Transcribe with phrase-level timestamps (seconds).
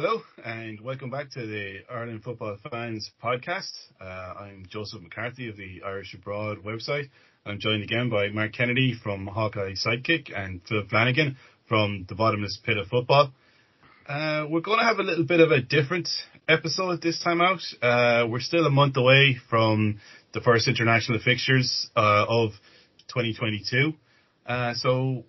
[0.00, 3.72] Hello and welcome back to the Ireland Football Fans podcast.
[4.00, 7.10] Uh, I'm Joseph McCarthy of the Irish Abroad website.
[7.44, 11.36] I'm joined again by Mark Kennedy from Hawkeye Sidekick and Philip Flanagan
[11.68, 13.32] from the Bottomless Pit of Football.
[14.08, 16.08] Uh, we're going to have a little bit of a different
[16.48, 17.58] episode this time out.
[17.82, 19.98] Uh, we're still a month away from
[20.32, 22.50] the first international fixtures uh, of
[23.08, 23.94] 2022.
[24.46, 25.24] Uh, so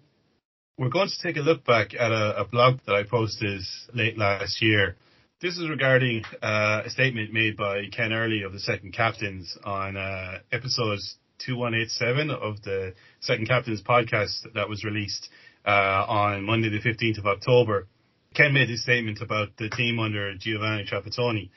[0.80, 3.60] we're going to take a look back at a, a blog that I posted
[3.94, 4.96] late last year.
[5.42, 9.98] This is regarding uh, a statement made by Ken Early of the Second Captains on
[9.98, 11.00] uh, episode
[11.46, 15.28] 2187 of the Second Captains podcast that was released
[15.68, 17.88] uh, on Monday the 15th of October.
[18.34, 21.50] Ken made his statement about the team under Giovanni Trapattoni.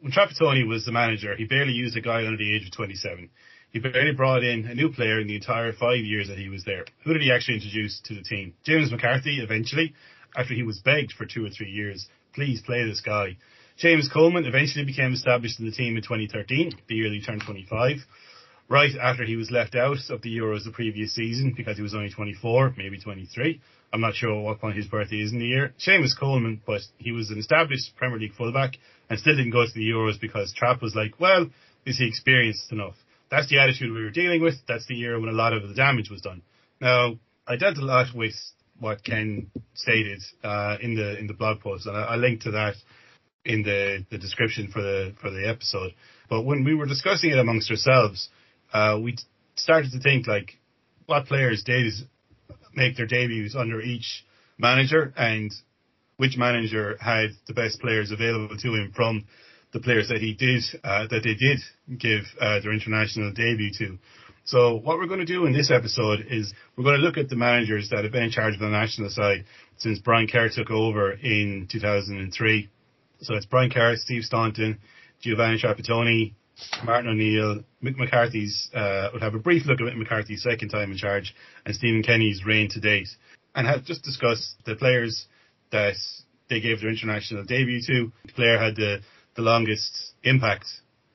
[0.00, 3.30] When Trapattoni was the manager, he barely used a guy under the age of 27.
[3.74, 6.62] He barely brought in a new player in the entire five years that he was
[6.62, 6.84] there.
[7.02, 8.54] Who did he actually introduce to the team?
[8.62, 9.94] James McCarthy, eventually,
[10.36, 12.06] after he was begged for two or three years,
[12.36, 13.36] please play this guy.
[13.76, 17.96] James Coleman eventually became established in the team in 2013, the year he turned 25,
[18.68, 21.96] right after he was left out of the Euros the previous season because he was
[21.96, 23.60] only 24, maybe 23.
[23.92, 25.74] I'm not sure what point his birthday is in the year.
[25.84, 28.76] Seamus Coleman, but he was an established Premier League fullback
[29.10, 31.50] and still didn't go to the Euros because Trapp was like, well,
[31.84, 32.94] is he experienced enough?
[33.34, 34.54] That's the attitude we were dealing with.
[34.68, 36.42] That's the year when a lot of the damage was done.
[36.80, 37.18] Now,
[37.48, 38.34] I dealt a lot with
[38.78, 42.52] what Ken stated uh, in the in the blog post, and I, I linked to
[42.52, 42.74] that
[43.44, 45.94] in the, the description for the for the episode.
[46.30, 48.28] But when we were discussing it amongst ourselves,
[48.72, 49.16] uh, we
[49.56, 50.56] started to think like
[51.06, 51.92] what players did
[52.72, 54.24] make their debuts under each
[54.58, 55.52] manager and
[56.18, 59.24] which manager had the best players available to him from
[59.74, 61.58] the players that he did uh, that they did
[61.98, 63.98] give uh, their international debut to.
[64.44, 67.28] So what we're going to do in this episode is we're going to look at
[67.28, 69.44] the managers that have been in charge of the national side
[69.78, 72.70] since Brian Kerr took over in 2003.
[73.20, 74.78] So it's Brian Kerr, Steve Staunton,
[75.20, 76.34] Giovanni Trapattoni,
[76.84, 80.92] Martin O'Neill, Mick McCarthy's, uh, we'll have a brief look at Mick McCarthy's second time
[80.92, 81.34] in charge
[81.66, 83.08] and Stephen Kenny's reign to date
[83.56, 85.26] and have just discussed the players
[85.72, 85.94] that
[86.48, 88.12] they gave their international debut to.
[88.26, 89.00] The player had the
[89.36, 90.66] the longest impact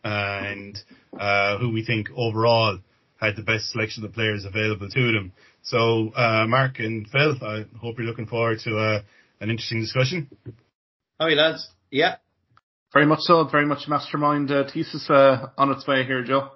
[0.04, 0.78] and
[1.20, 2.80] uh, who we think overall
[3.20, 5.32] had the best selection of players available to them.
[5.62, 9.02] So, uh, Mark and Phil, I hope you're looking forward to uh,
[9.42, 10.30] an interesting discussion.
[11.20, 11.68] Hi, lads.
[11.92, 12.16] Yeah.
[12.94, 13.44] Very much so.
[13.44, 16.52] Very much mastermind uh, thesis uh, on its way here, Joe.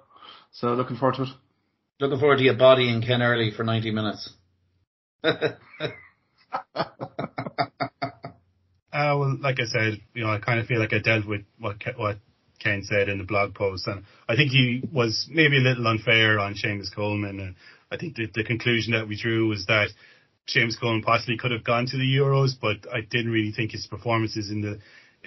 [0.52, 1.28] So, looking forward to it.
[2.00, 4.30] Looking forward to your body in Ken Early for 90 minutes.
[8.94, 11.42] Uh, well, like I said, you know, I kind of feel like I dealt with
[11.58, 12.18] what what
[12.60, 16.38] Ken said in the blog post, and I think he was maybe a little unfair
[16.38, 17.40] on Seamus Coleman.
[17.40, 17.56] And
[17.90, 19.88] I think the, the conclusion that we drew was that
[20.48, 23.84] Seamus Coleman possibly could have gone to the Euros, but I didn't really think his
[23.88, 24.78] performances in the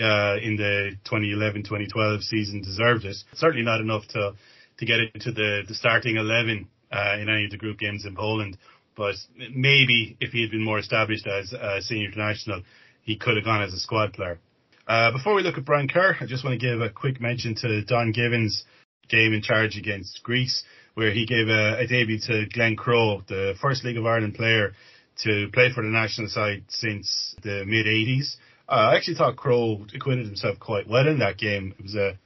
[0.01, 3.17] uh, in the 2011-2012 season deserved it.
[3.33, 4.33] Certainly not enough to
[4.77, 8.16] to get into the the starting 11 uh, in any of the group games in
[8.16, 8.57] Poland.
[8.95, 9.16] But
[9.53, 12.63] maybe if he had been more established as a senior international,
[13.07, 14.38] he could have gone as a squad player.
[14.85, 17.56] Uh, before we look at Brian Kerr, I just want to give a quick mention
[17.56, 18.63] to Don Givens'
[19.09, 20.63] game in charge against Greece,
[20.94, 24.73] where he gave a, a debut to Glenn Crowe, the first League of Ireland player
[25.23, 28.35] to play for the national side since the mid 80s.
[28.69, 31.74] Uh, I actually thought Crowe acquitted himself quite well in that game.
[31.79, 32.19] It was a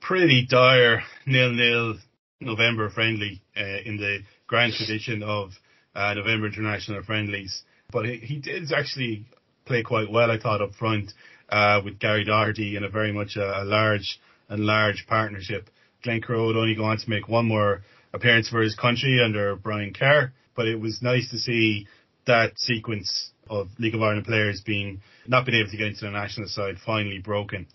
[0.00, 1.96] pretty dire nil-nil
[2.40, 5.50] November friendly uh, in the grand tradition of
[5.94, 7.62] uh, November international friendlies.
[7.92, 9.26] But he, he did actually
[9.70, 11.12] play quite well, I thought, up front
[11.48, 15.70] uh, with Gary Doherty in a very much a, a large and large partnership.
[16.02, 17.82] Glenn Crowe would only go on to make one more
[18.12, 21.86] appearance for his country under Brian Kerr, but it was nice to see
[22.26, 26.10] that sequence of League of Ireland players being not being able to get into the
[26.10, 27.68] national side finally broken.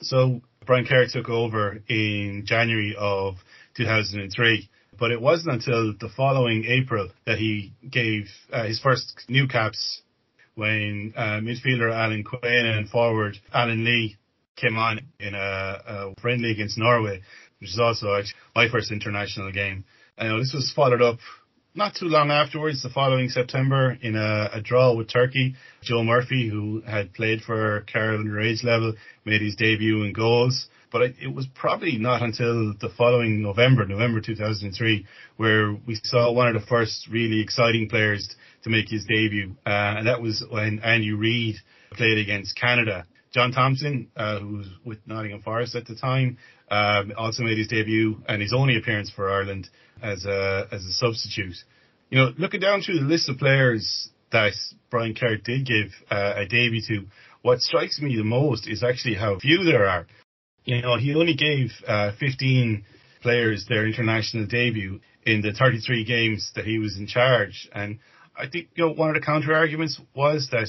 [0.00, 3.36] So Brian Kerr took over in January of
[3.76, 4.68] 2003,
[4.98, 10.02] but it wasn't until the following April that he gave uh, his first new caps
[10.54, 14.16] when uh, midfielder Alan Quinn and forward Alan Lee
[14.56, 17.22] came on in a, a friendly against Norway,
[17.60, 18.22] which is also
[18.54, 19.84] my first international game.
[20.20, 21.18] Know this was followed up
[21.74, 25.54] not too long afterwards, the following September, in a, a draw with Turkey.
[25.82, 28.94] Joe Murphy, who had played for Carroll underage level,
[29.24, 30.66] made his debut in goals.
[30.92, 35.06] But it was probably not until the following November, November 2003,
[35.36, 38.34] where we saw one of the first really exciting players
[38.64, 41.56] to make his debut, uh, and that was when Andy Reid
[41.92, 43.06] played against Canada.
[43.32, 46.36] John Thompson, uh, who was with Nottingham Forest at the time,
[46.70, 49.68] um, also made his debut and his only appearance for Ireland
[50.02, 51.56] as a as a substitute.
[52.10, 54.52] You know, looking down through the list of players that
[54.90, 57.06] Brian Kerr did give uh, a debut to,
[57.42, 60.06] what strikes me the most is actually how few there are.
[60.64, 62.84] You know, he only gave uh, 15
[63.22, 67.68] players their international debut in the 33 games that he was in charge.
[67.72, 67.98] And
[68.40, 70.68] I think, you know, one of the counter arguments was that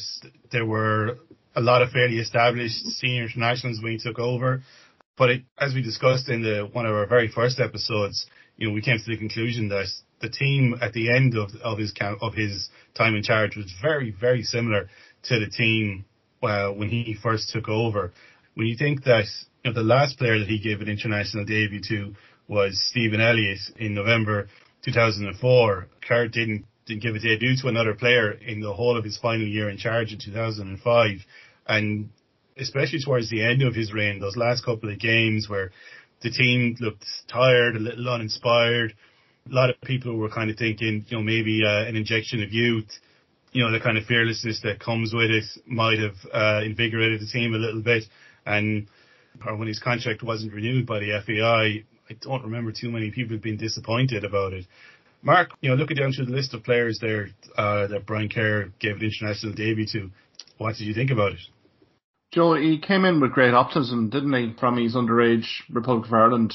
[0.51, 1.17] there were
[1.55, 4.63] a lot of fairly established senior internationals when he took over.
[5.17, 8.25] But it, as we discussed in the, one of our very first episodes,
[8.57, 9.87] you know, we came to the conclusion that
[10.21, 14.11] the team at the end of, of his of his time in charge was very,
[14.11, 14.89] very similar
[15.23, 16.05] to the team
[16.43, 18.11] uh, when he first took over.
[18.55, 19.25] When you think that
[19.63, 22.15] you know, the last player that he gave an international debut to
[22.47, 24.47] was Stephen Elliott in November
[24.83, 25.87] 2004.
[26.07, 29.45] Kerr didn't didn't give a debut to another player in the whole of his final
[29.45, 31.09] year in charge in 2005,
[31.67, 32.09] and
[32.57, 35.71] especially towards the end of his reign, those last couple of games where
[36.21, 38.93] the team looked tired, a little uninspired.
[39.49, 42.51] A lot of people were kind of thinking, you know, maybe uh, an injection of
[42.51, 42.89] youth,
[43.51, 47.27] you know, the kind of fearlessness that comes with it might have uh, invigorated the
[47.27, 48.03] team a little bit.
[48.45, 48.87] And
[49.43, 53.57] when his contract wasn't renewed by the FAI, I don't remember too many people being
[53.57, 54.65] disappointed about it.
[55.23, 58.71] Mark, you know, looking down through the list of players there uh, that Brian Kerr
[58.79, 60.09] gave an international debut to,
[60.57, 61.39] what did you think about it?
[62.31, 66.53] Joe, he came in with great optimism, didn't he, from his underage Republic of Ireland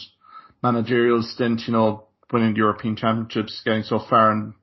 [0.62, 4.54] managerial stint, you know, winning the European Championships, getting so far in,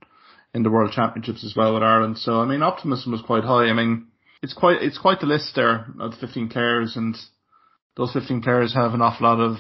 [0.54, 2.18] in the World Championships as well with Ireland.
[2.18, 3.66] So, I mean, optimism was quite high.
[3.66, 4.08] I mean,
[4.42, 7.16] it's quite, it's quite the list there of 15 players and
[7.96, 9.58] those 15 players have an awful lot of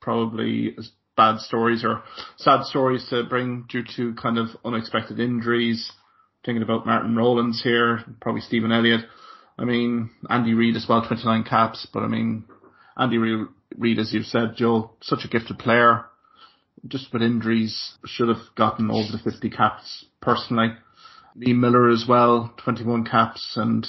[0.00, 0.76] probably
[1.16, 2.02] bad stories or
[2.36, 5.90] sad stories to bring due to kind of unexpected injuries.
[6.44, 9.04] Thinking about Martin Rowlands here, probably Stephen Elliott.
[9.58, 12.44] I mean, Andy Reid as well, 29 caps, but I mean,
[12.96, 16.04] Andy Reid, as you've said, Joe, such a gifted player.
[16.86, 20.68] Just with injuries, should have gotten over the 50 caps personally.
[21.36, 23.86] Liam Miller as well, 21 caps, and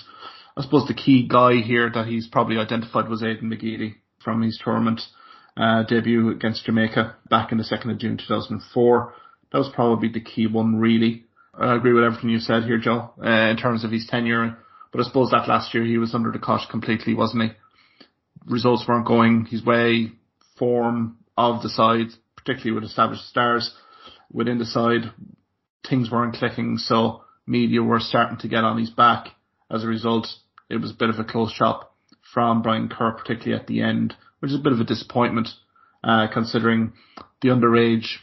[0.56, 4.60] I suppose the key guy here that he's probably identified was Aidan McGeady from his
[4.64, 5.02] tournament
[5.58, 9.14] uh, debut against Jamaica back in the 2nd of June 2004.
[9.52, 11.26] That was probably the key one really.
[11.54, 14.58] I agree with everything you said here, Joe, uh, in terms of his tenure.
[14.92, 17.50] But I suppose that last year he was under the cosh completely, wasn't he?
[18.46, 20.12] Results weren't going his way.
[20.60, 23.74] Form of the side, particularly with established stars
[24.32, 25.12] within the side,
[25.90, 26.78] things weren't clicking.
[26.78, 29.30] So media were starting to get on his back.
[29.72, 30.28] As a result,
[30.70, 31.96] it was a bit of a close shop
[32.34, 35.50] from Brian Kerr, particularly at the end which is a bit of a disappointment,
[36.04, 36.94] uh, considering
[37.42, 38.18] the underage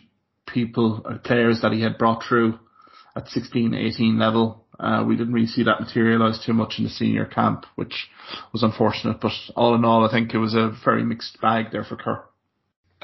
[0.47, 2.59] people, or players that he had brought through
[3.17, 4.65] at 16, 18 level.
[4.79, 8.09] Uh, we didn't really see that materialise too much in the senior camp, which
[8.53, 9.21] was unfortunate.
[9.21, 12.25] But all in all, I think it was a very mixed bag there for Kerr.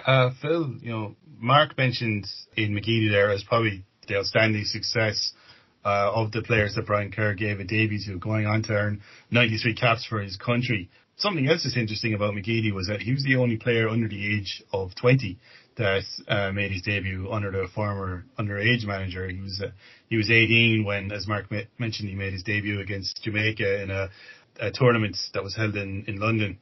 [0.04, 2.26] Uh, Phil, you know, Mark mentioned
[2.56, 5.32] in McGeady there as probably the outstanding success
[5.84, 9.02] uh, of the players that Brian Kerr gave a debut to, going on to earn
[9.30, 13.24] 93 caps for his country something else that's interesting about McGeady was that he was
[13.24, 15.38] the only player under the age of 20
[15.76, 19.28] that uh, made his debut under the former underage manager.
[19.28, 19.70] He was uh,
[20.08, 23.90] he was 18 when, as Mark ma- mentioned, he made his debut against Jamaica in
[23.90, 24.08] a,
[24.58, 26.58] a tournament that was held in, in London.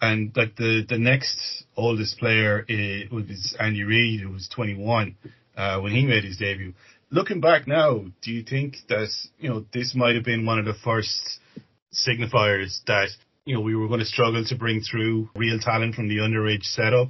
[0.00, 5.16] And like the the next oldest player is, was Andy Reid, who was 21
[5.56, 6.74] uh, when he made his debut.
[7.10, 9.08] Looking back now, do you think that
[9.38, 11.40] you know this might have been one of the first
[11.94, 13.08] signifiers that
[13.44, 16.62] you know, we were going to struggle to bring through real talent from the underage
[16.62, 17.08] setup.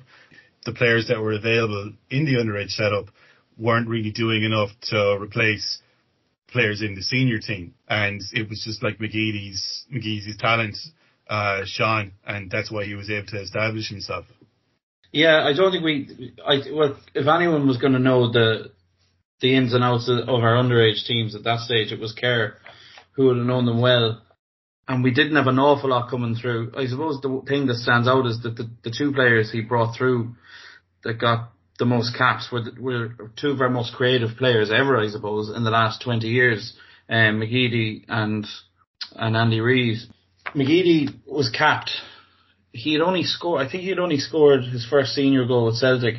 [0.65, 3.07] The players that were available in the underage setup
[3.57, 5.79] weren't really doing enough to replace
[6.49, 7.75] players in the senior team.
[7.89, 10.77] And it was just like McGeady's, McGeady's talent,
[11.29, 11.63] uh,
[12.27, 14.25] and that's why he was able to establish himself.
[15.13, 18.73] Yeah, I don't think we, I, well, if anyone was going to know the,
[19.41, 22.57] the ins and outs of our underage teams at that stage, it was Kerr,
[23.13, 24.24] who would have known them well
[24.87, 26.73] and we didn't have an awful lot coming through.
[26.77, 29.97] I suppose the thing that stands out is that the, the two players he brought
[29.97, 30.35] through
[31.05, 35.09] that got the most caps were, were two of our most creative players ever, I
[35.09, 36.75] suppose, in the last 20 years,
[37.09, 38.47] um, McGeady and,
[39.17, 39.99] and Andy Reid.
[40.55, 41.91] McGeady was capped.
[42.73, 45.77] He had only scored, I think he had only scored his first senior goal with
[45.77, 46.17] Celtic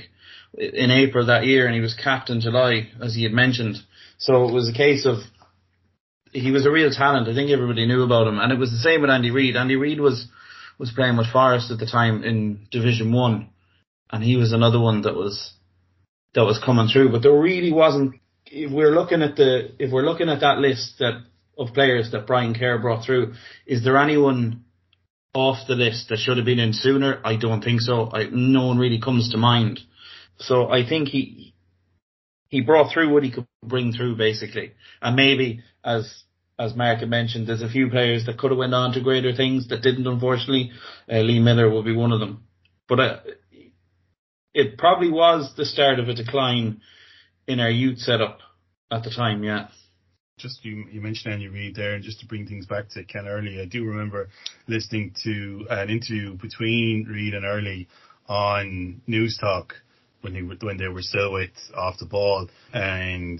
[0.57, 3.77] in April that year and he was capped in July, as he had mentioned.
[4.17, 5.19] So it was a case of
[6.35, 7.29] he was a real talent.
[7.29, 9.55] I think everybody knew about him, and it was the same with Andy Reid.
[9.55, 10.27] Andy Reid was
[10.77, 13.49] was playing with Forest at the time in Division One,
[14.11, 15.53] and he was another one that was
[16.33, 17.11] that was coming through.
[17.11, 18.15] But there really wasn't.
[18.45, 21.23] If we're looking at the if we're looking at that list that
[21.57, 23.33] of players that Brian Kerr brought through,
[23.65, 24.65] is there anyone
[25.33, 27.21] off the list that should have been in sooner?
[27.23, 28.09] I don't think so.
[28.11, 29.79] I, no one really comes to mind.
[30.37, 31.53] So I think he
[32.49, 36.23] he brought through what he could bring through basically, and maybe as
[36.57, 39.33] as Mark had mentioned, there's a few players that could have went on to greater
[39.33, 40.71] things that didn't, unfortunately.
[41.09, 42.45] Uh, Liam Miller will be one of them.
[42.87, 43.19] But uh,
[44.53, 46.81] it probably was the start of a decline
[47.47, 48.39] in our youth setup
[48.89, 49.67] at the time, yeah.
[50.37, 53.27] Just you, you mentioned Andy Reid there, and just to bring things back to Ken
[53.27, 54.29] Early, I do remember
[54.67, 57.87] listening to an interview between Reid and Early
[58.27, 59.71] on Newstalk
[60.25, 63.39] when they were when they were still with off the ball, and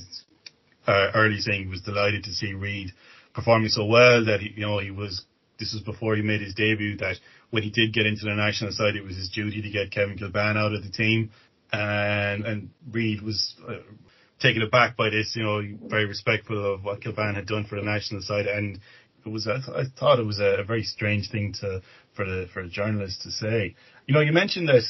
[0.88, 2.92] uh, Early saying he was delighted to see Reid
[3.34, 5.26] performing so well that he, you know he was.
[5.58, 6.98] This was before he made his debut.
[6.98, 7.16] That
[7.50, 10.18] when he did get into the national side, it was his duty to get Kevin
[10.18, 11.32] Kilbane out of the team,
[11.74, 13.56] and and Reid was.
[13.68, 13.80] Uh,
[14.38, 17.82] taken aback by this, you know, very respectful of what Kilbane had done for the
[17.82, 18.78] national side, and
[19.26, 21.82] it was I, th- I thought it was a, a, very strange thing to
[22.14, 23.76] for the for a journalist to say.
[24.08, 24.84] You know, you mentioned that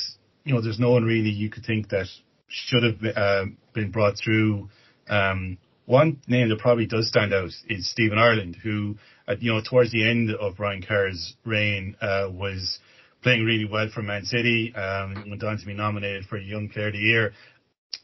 [0.46, 2.08] you know there's no one really you could think that
[2.48, 4.70] should have been, uh, been brought through
[5.10, 8.96] um, one name that probably does stand out is Stephen Ireland, who,
[9.28, 12.80] uh, you know, towards the end of Brian Kerr's reign, uh, was
[13.22, 16.88] playing really well for Man City, um, went on to be nominated for Young Player
[16.88, 17.34] of the Year,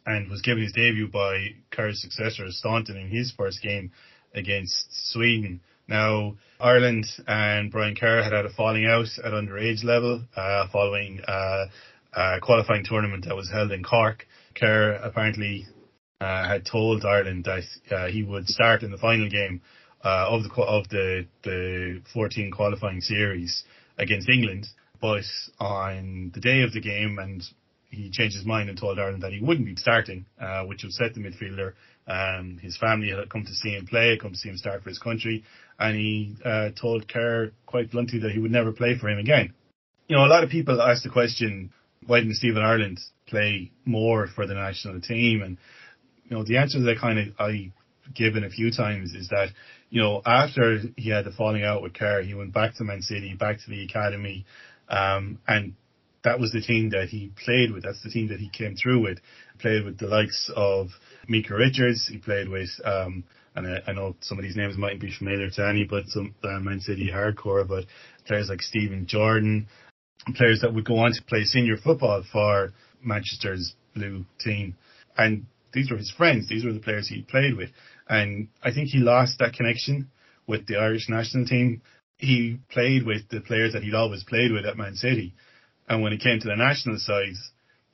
[0.05, 3.91] and was given his debut by Kerr's successor, Staunton, in his first game
[4.33, 5.61] against Sweden.
[5.87, 11.19] Now, Ireland and Brian Kerr had had a falling out at underage level, uh, following,
[12.13, 14.25] uh, qualifying tournament that was held in Cork.
[14.55, 15.65] Kerr apparently
[16.19, 17.63] uh, had told Ireland that
[17.95, 19.61] uh, he would start in the final game
[20.03, 23.63] uh, of the of the the 14 qualifying series
[23.97, 24.67] against England,
[24.99, 25.23] but
[25.59, 27.43] on the day of the game, and
[27.89, 31.13] he changed his mind and told Ireland that he wouldn't be starting, uh, which upset
[31.13, 31.73] the midfielder.
[32.07, 34.89] Um, his family had come to see him play, come to see him start for
[34.89, 35.43] his country,
[35.77, 39.53] and he uh, told Kerr quite bluntly that he would never play for him again.
[40.07, 41.71] You know, a lot of people ask the question,
[42.05, 45.41] why didn't Stephen Ireland play more for the national team?
[45.41, 45.57] And
[46.25, 47.71] you know, the answer that kind of I
[48.13, 49.49] given a few times is that,
[49.89, 53.01] you know, after he had the falling out with Kerr, he went back to Man
[53.01, 54.45] City, back to the academy,
[54.89, 55.73] um, and
[56.23, 57.83] that was the team that he played with.
[57.83, 59.19] That's the team that he came through with.
[59.59, 60.87] Played with the likes of
[61.27, 62.07] Micah Richards.
[62.07, 63.23] He played with, um,
[63.55, 66.35] and I, I, know some of these names mightn't be familiar to any, but some
[66.43, 67.85] uh, Man City hardcore, but
[68.25, 69.67] players like Stephen Jordan,
[70.35, 72.73] players that would go on to play senior football for
[73.03, 74.75] Manchester's blue team.
[75.17, 76.47] And these were his friends.
[76.47, 77.69] These were the players he played with.
[78.07, 80.09] And I think he lost that connection
[80.47, 81.81] with the Irish national team.
[82.17, 85.33] He played with the players that he'd always played with at Man City.
[85.87, 87.33] And when it came to the national side,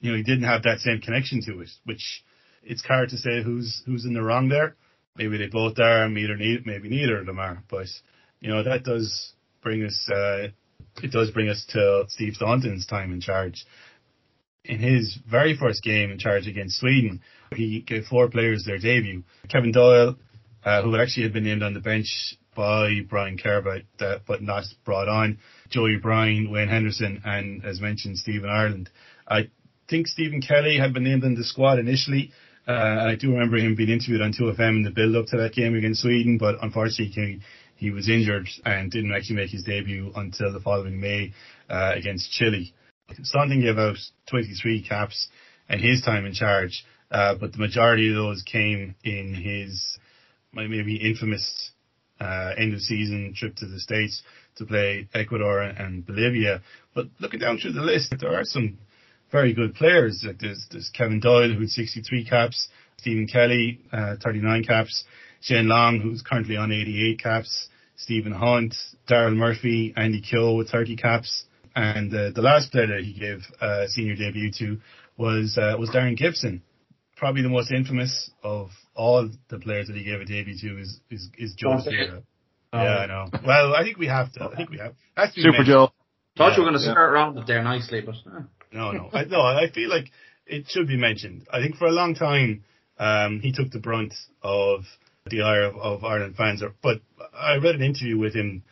[0.02, 2.24] you know, he didn't have that same connection to it, which
[2.64, 4.76] it's hard to say who's, who's in the wrong there.
[5.16, 7.64] Maybe they both are, maybe neither of them are.
[7.70, 7.88] But,
[8.40, 10.50] you know, that does bring us, uh,
[11.04, 13.66] it does bring us to Steve Staunton's time in charge
[14.68, 17.22] in his very first game in charge against Sweden,
[17.56, 19.24] he gave four players their debut.
[19.50, 20.16] Kevin Doyle,
[20.64, 24.42] uh, who actually had been named on the bench by Brian Kerr, but, uh, but
[24.42, 25.38] not brought on.
[25.70, 28.90] Joey O'Brien, Wayne Henderson, and as mentioned, Stephen Ireland.
[29.28, 29.50] I
[29.90, 32.32] think Stephen Kelly had been named in the squad initially.
[32.68, 35.54] Uh, I do remember him being interviewed on 2FM in the build up to that
[35.54, 37.40] game against Sweden, but unfortunately he,
[37.78, 41.34] he was injured and didn't actually make his debut until the following May
[41.70, 42.74] uh, against Chile.
[43.24, 43.98] Staunton gave out
[44.30, 45.28] 23 caps
[45.70, 49.98] in his time in charge, uh, but the majority of those came in his
[50.54, 51.72] maybe infamous
[52.20, 54.24] uh, end of season trip to the States
[54.58, 56.62] to play Ecuador and Bolivia.
[56.96, 58.80] But looking down through the list, there are some
[59.32, 60.24] very good players.
[60.26, 65.04] Like there's, there's Kevin Doyle, who had 63 caps, Stephen Kelly, uh, 39 caps,
[65.42, 68.76] Shane Long, who's currently on 88 caps, Stephen Hunt,
[69.10, 73.44] Daryl Murphy, Andy Keogh with 30 caps, and uh, the last player that he gave
[73.62, 74.78] uh, senior debut to
[75.18, 76.64] was uh, was Darren Gibson.
[77.16, 81.00] Probably the most infamous of all the players that he gave a debut to is
[81.10, 82.24] is, is Joe Lapira.
[82.74, 82.84] Oh.
[82.84, 83.26] Yeah, I know.
[83.46, 84.44] Well, I think we have to.
[84.46, 84.94] I think we have.
[85.32, 85.68] Super mentioned.
[85.68, 85.92] Joe.
[86.36, 86.92] Thought yeah, you were going to yeah.
[86.92, 88.16] start around it there nicely, but
[88.72, 89.42] no, no, I, no.
[89.42, 90.12] I feel like
[90.46, 91.48] it should be mentioned.
[91.52, 92.64] I think for a long time
[93.00, 94.14] um, he took the brunt
[94.44, 94.82] of
[95.30, 96.62] the ire of, of Ireland fans.
[96.82, 97.02] But
[97.34, 98.64] I read an interview with him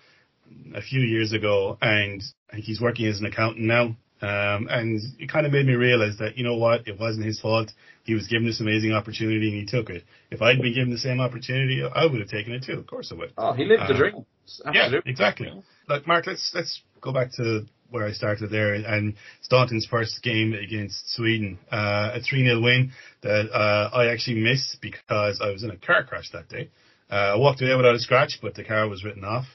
[0.74, 2.22] a few years ago, and
[2.54, 3.96] he's working as an accountant now.
[4.22, 7.40] Um, and it kind of made me realize that, you know what, it wasn't his
[7.40, 7.72] fault.
[8.04, 10.04] He was given this amazing opportunity and he took it.
[10.32, 12.80] If I'd been given the same opportunity, I would have taken it too.
[12.80, 13.34] Of course I would.
[13.38, 14.26] Oh, he lived the uh, dream.
[14.66, 15.02] Absolutely.
[15.04, 15.64] Yeah, exactly.
[15.90, 20.54] Look, Mark, let's, let's go back to where I started there and Staunton's first game
[20.54, 25.72] against Sweden, uh, a 3-0 win that, uh, I actually missed because I was in
[25.72, 26.70] a car crash that day.
[27.10, 29.46] Uh, I walked away without a scratch, but the car was written off.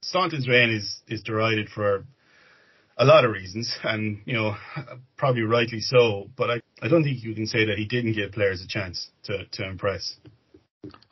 [0.00, 2.04] Staunton's reign is is derided for
[2.96, 4.54] a lot of reasons, and you know
[5.16, 6.30] probably rightly so.
[6.36, 9.10] But I I don't think you can say that he didn't give players a chance
[9.24, 10.14] to to impress.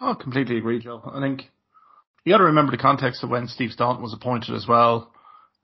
[0.01, 1.03] Oh, completely agree, Joe.
[1.13, 1.51] I think
[2.25, 5.13] you got to remember the context of when Steve Staunton was appointed as well.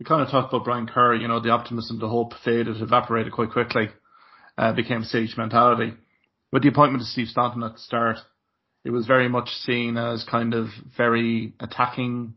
[0.02, 3.32] We kind of talked about Brian Kerr, you know, the optimism, the hope faded, evaporated
[3.32, 3.88] quite quickly,
[4.58, 5.94] uh, became siege mentality.
[6.50, 8.16] With the appointment of Steve Staunton at the start,
[8.84, 12.34] it was very much seen as kind of very attacking,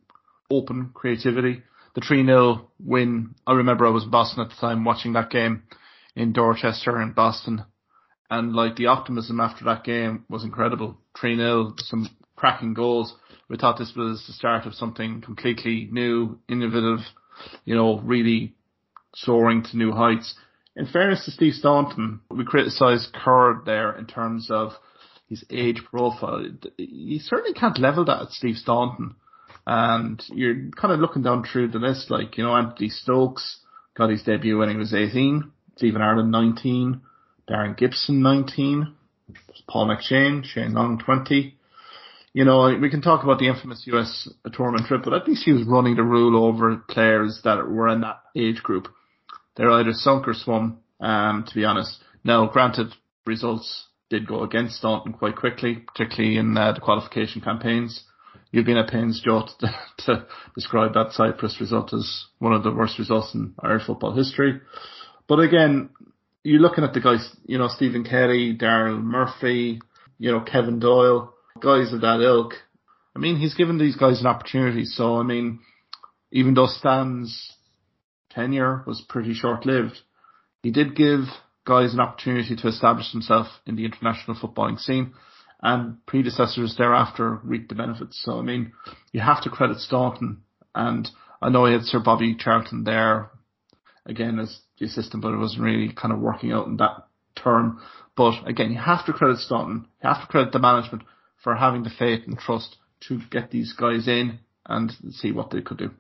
[0.52, 1.64] open creativity.
[1.96, 5.64] The 3-0 win, I remember I was in Boston at the time watching that game
[6.16, 7.66] in Dorchester and Boston.
[8.30, 11.00] And like the optimism after that game was incredible.
[11.18, 13.16] 3-0, some cracking goals.
[13.50, 17.00] We thought this was the start of something completely new, innovative,
[17.64, 18.54] you know, really
[19.14, 20.36] soaring to new heights.
[20.76, 24.74] In fairness to Steve Staunton, we criticised Kerr there in terms of
[25.30, 26.46] his age profile.
[26.78, 29.16] You certainly can't level that at Steve Staunton.
[29.66, 33.60] And you're kind of looking down through the list, like, you know, Anthony Stokes
[33.96, 37.02] got his debut when he was 18, Stephen Ireland 19,
[37.50, 38.94] Darren Gibson 19,
[39.68, 41.58] Paul McShane, Shane Long 20.
[42.36, 45.54] You know, we can talk about the infamous US tournament trip, but at least he
[45.54, 48.90] was running the rule over players that were in that age group.
[49.56, 52.04] They're either sunk or swum, um, to be honest.
[52.26, 52.88] Now, granted,
[53.26, 58.04] results did go against Staunton quite quickly, particularly in uh, the qualification campaigns.
[58.52, 59.68] You've been at pains, Joe, to,
[60.00, 60.26] to,
[60.56, 64.60] describe that Cyprus result as one of the worst results in Irish football history.
[65.30, 65.90] But again,
[66.44, 69.80] you're looking at the guys, you know, Stephen Kelly, Daryl Murphy,
[70.20, 72.54] you know, Kevin Doyle, guys of that ilk.
[73.16, 74.86] I mean, he's given these guys an opportunity.
[74.86, 75.60] So, I mean,
[76.32, 77.54] even though Stan's
[78.30, 80.00] tenure was pretty short lived,
[80.64, 81.22] he did give
[81.66, 85.14] guys an opportunity to establish himself in the international footballing scene
[85.62, 88.22] and predecessors thereafter reaped the benefits.
[88.24, 88.74] So, I mean,
[89.14, 90.42] you have to credit Staunton
[90.74, 91.10] and
[91.42, 93.32] I know he had Sir Bobby Charlton there
[94.06, 97.82] again as the assistant, but it wasn't really kind of working out in that term.
[98.16, 101.04] But again, you have to credit Staunton, you have to credit the management
[101.46, 102.76] for having the faith and trust
[103.08, 105.92] to get these guys in and see what they could do.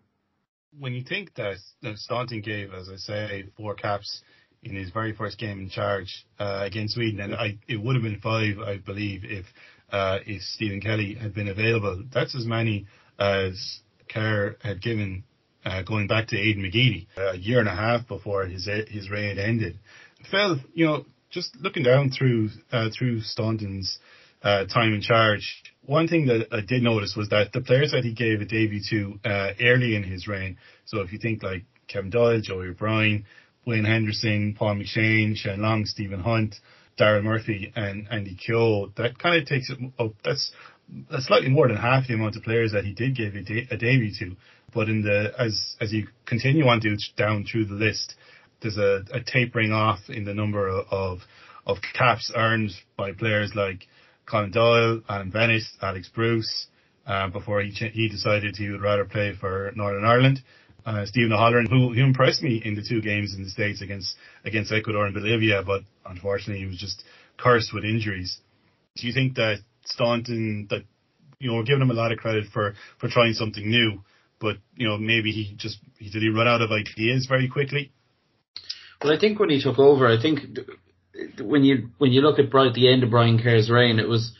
[0.79, 4.21] When you think that, that Staunton gave, as I say, four caps
[4.63, 8.01] in his very first game in charge uh, against Sweden, and I, it would have
[8.01, 9.45] been five, I believe, if
[9.91, 12.03] uh, if Stephen Kelly had been available.
[12.11, 12.87] That's as many
[13.19, 15.25] as Kerr had given
[15.63, 19.37] uh, going back to Aidan McGeady a year and a half before his his reign
[19.37, 19.77] ended.
[20.31, 23.99] Phil, you know, just looking down through uh, through Staunton's
[24.45, 28.03] uh, time in charge, one thing that I did notice was that the players that
[28.03, 30.57] he gave a debut to uh, early in his reign.
[30.85, 33.25] So if you think like Kevin Doyle, Joey O'Brien,
[33.65, 36.55] Wayne Henderson, Paul McShane, Shane Long, Stephen Hunt,
[36.99, 40.13] Darren Murphy, and Andy Keogh, that kind of takes it up.
[40.23, 40.51] That's
[41.09, 43.67] that's slightly more than half the amount of players that he did give a, de-
[43.71, 44.35] a debut to.
[44.73, 48.13] But in the as as you continue on to, down through the list,
[48.61, 51.19] there's a, a tapering off in the number of, of
[51.65, 53.87] of caps earned by players like
[54.25, 56.67] Colin Doyle, Alan Bennett, Alex Bruce,
[57.05, 60.41] uh, before he ch- he decided he would rather play for Northern Ireland.
[60.85, 64.15] Uh, Stephen O'Halloran, who, who impressed me in the two games in the States against
[64.43, 67.03] against Ecuador and Bolivia, but unfortunately he was just
[67.37, 68.39] cursed with injuries.
[68.95, 70.83] Do you think that Staunton, that
[71.39, 74.03] you know, we're giving him a lot of credit for for trying something new,
[74.39, 77.91] but you know maybe he just he did he run out of ideas very quickly.
[79.03, 80.39] Well, I think when he took over, I think
[81.39, 84.33] when you when you look at the end of Brian Kerr's reign, it was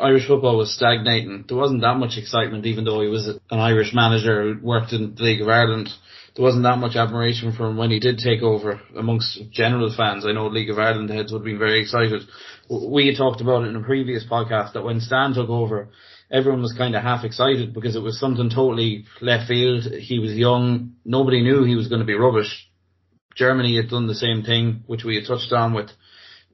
[0.00, 1.44] Irish football was stagnating.
[1.48, 5.14] There wasn't that much excitement, even though he was an Irish manager who worked in
[5.14, 5.88] the League of Ireland.
[6.36, 10.26] There wasn't that much admiration for him when he did take over amongst general fans.
[10.26, 12.22] I know League of Ireland heads would have been very excited.
[12.68, 15.90] We had talked about it in a previous podcast that when Stan took over,
[16.30, 19.84] everyone was kind of half excited because it was something totally left field.
[19.84, 20.94] He was young.
[21.04, 22.68] Nobody knew he was going to be rubbish.
[23.36, 25.90] Germany had done the same thing, which we had touched on with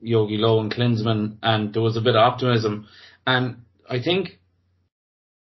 [0.03, 2.87] Jogi Löw and Klinsmann, and there was a bit of optimism.
[3.27, 4.39] And I think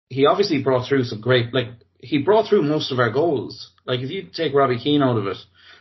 [0.10, 1.68] he obviously brought through some great, like,
[2.00, 3.72] he brought through most of our goals.
[3.86, 5.38] Like, if you take Robbie Keane out of it,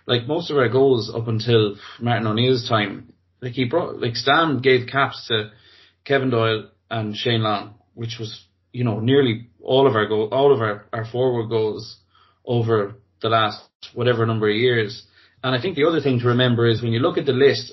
[0.06, 4.60] like, most of our goals up until Martin O'Neill's time, like, he brought, like, Stan
[4.60, 5.50] gave caps to
[6.04, 10.54] Kevin Doyle and Shane Long, which was, you know, nearly all of our goal, all
[10.54, 11.98] of our, our forward goals
[12.44, 13.62] over the last
[13.94, 15.04] whatever number of years.
[15.42, 17.72] And I think the other thing to remember is when you look at the list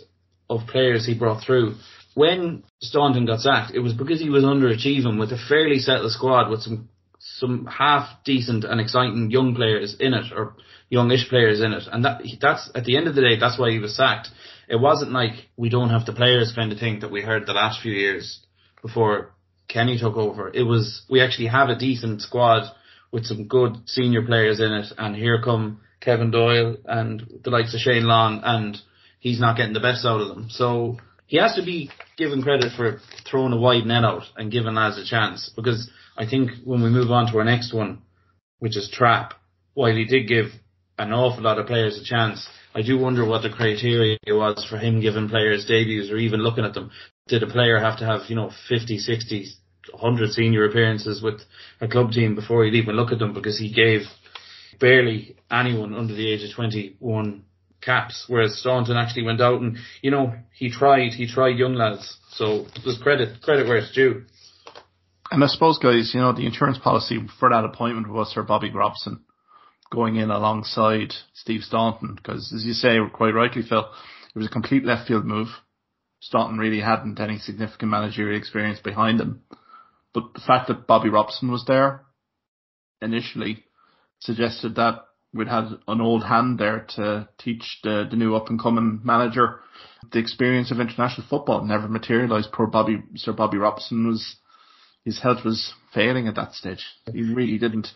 [0.50, 1.76] of players he brought through,
[2.16, 6.50] when Staunton got sacked, it was because he was underachieving with a fairly settled squad
[6.50, 6.90] with some
[7.22, 10.56] some half decent and exciting young players in it or
[10.90, 11.84] youngish players in it.
[11.92, 14.30] And that that's at the end of the day, that's why he was sacked.
[14.68, 17.54] It wasn't like we don't have the players kind of thing that we heard the
[17.54, 18.40] last few years
[18.82, 19.34] before
[19.68, 20.50] Kenny took over.
[20.54, 22.72] It was we actually have a decent squad
[23.12, 27.74] with some good senior players in it, and here come Kevin Doyle and the likes
[27.74, 28.78] of Shane Long, and
[29.20, 30.48] he's not getting the best out of them.
[30.50, 34.76] So he has to be given credit for throwing a wide net out and giving
[34.76, 38.02] lads a chance because I think when we move on to our next one,
[38.60, 39.36] which is trap,
[39.74, 40.48] while he did give
[40.98, 44.78] an awful lot of players a chance, I do wonder what the criteria was for
[44.78, 46.92] him giving players debuts or even looking at them.
[47.28, 49.46] Did a player have to have, you know, 50, 60,
[49.92, 51.42] 100 senior appearances with
[51.80, 54.02] a club team before he'd even look at them because he gave
[54.80, 57.44] barely anyone under the age of 21
[57.82, 62.18] caps, whereas Staunton actually went out and, you know, he tried, he tried young lads.
[62.32, 64.26] So there's credit, credit where it's due.
[65.32, 68.72] And I suppose, guys, you know, the insurance policy for that appointment was Sir Bobby
[68.72, 69.24] Robson
[69.92, 73.90] going in alongside Steve Staunton, because as you say, quite rightly, Phil,
[74.34, 75.48] it was a complete left field move.
[76.20, 79.42] Staunton really hadn't any significant managerial experience behind him.
[80.14, 82.06] But the fact that Bobby Robson was there
[83.02, 83.64] initially
[84.20, 88.62] suggested that we'd had an old hand there to teach the, the new up and
[88.62, 89.62] coming manager
[90.12, 92.52] the experience of international football never materialised.
[92.52, 94.38] Poor Bobby, Sir Bobby Robson was,
[95.04, 96.86] his health was failing at that stage.
[97.12, 97.90] He really didn't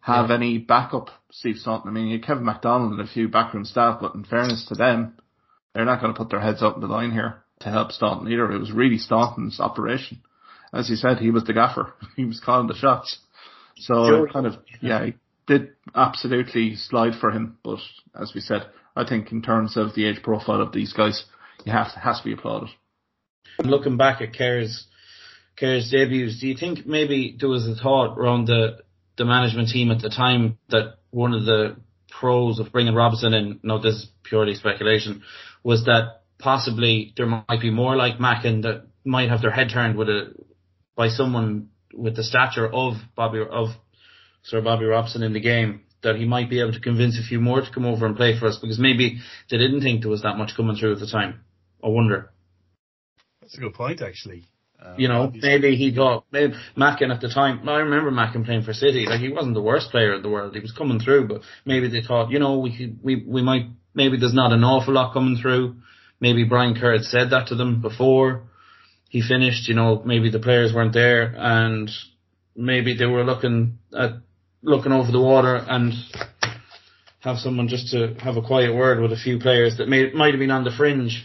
[0.00, 0.36] have yeah.
[0.36, 1.90] any backup, Steve Staunton.
[1.90, 5.14] I mean, you Kevin McDonald and a few backroom staff, but in fairness to them,
[5.74, 8.30] they're not going to put their heads up in the line here to help Staunton
[8.30, 8.52] either.
[8.52, 10.22] It was really Staunton's operation.
[10.72, 11.94] As he said, he was the gaffer.
[12.16, 13.18] he was calling the shots.
[13.78, 15.10] So kind of, yeah,
[15.46, 17.78] did absolutely slide for him, but
[18.20, 18.62] as we said,
[18.94, 21.24] I think in terms of the age profile of these guys,
[21.64, 22.70] he has to, has to be applauded.
[23.58, 24.86] Looking back at Kerr's
[25.56, 28.78] Kerr's debuts, do you think maybe there was a thought around the
[29.16, 31.76] the management team at the time that one of the
[32.10, 35.22] pros of bringing Robinson in, no, this is purely speculation,
[35.62, 39.96] was that possibly there might be more like Macken that might have their head turned
[39.96, 40.34] with a
[40.96, 43.68] by someone with the stature of Bobby of
[44.46, 47.40] Sir Bobby Robson in the game that he might be able to convince a few
[47.40, 49.18] more to come over and play for us because maybe
[49.50, 51.40] they didn't think there was that much coming through at the time.
[51.82, 52.30] I wonder.
[53.40, 54.44] That's a good point, actually.
[54.80, 55.48] Um, you know, obviously.
[55.48, 57.68] maybe he got maybe Macken at the time.
[57.68, 59.06] I remember Macken playing for City.
[59.06, 60.54] Like he wasn't the worst player in the world.
[60.54, 63.66] He was coming through, but maybe they thought, you know, we could, we we might
[63.94, 65.76] maybe there's not an awful lot coming through.
[66.20, 68.44] Maybe Brian Kerr had said that to them before
[69.08, 69.68] he finished.
[69.68, 71.90] You know, maybe the players weren't there, and
[72.54, 74.12] maybe they were looking at
[74.66, 75.94] looking over the water and
[77.20, 80.32] have someone just to have a quiet word with a few players that may, might
[80.32, 81.24] have been on the fringe.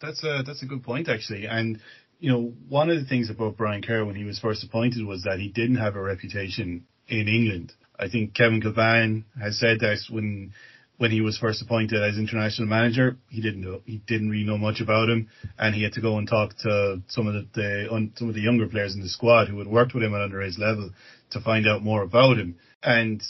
[0.00, 1.80] That's a that's a good point actually, and
[2.20, 5.22] you know one of the things about Brian Kerr when he was first appointed was
[5.22, 7.72] that he didn't have a reputation in England.
[7.98, 10.52] I think Kevin Kilbane has said that when
[10.96, 14.58] when he was first appointed as international manager, he didn't know he didn't really know
[14.58, 18.10] much about him, and he had to go and talk to some of the, the
[18.16, 20.40] some of the younger players in the squad who had worked with him at under
[20.40, 20.90] his level
[21.34, 22.56] to find out more about him.
[22.82, 23.22] And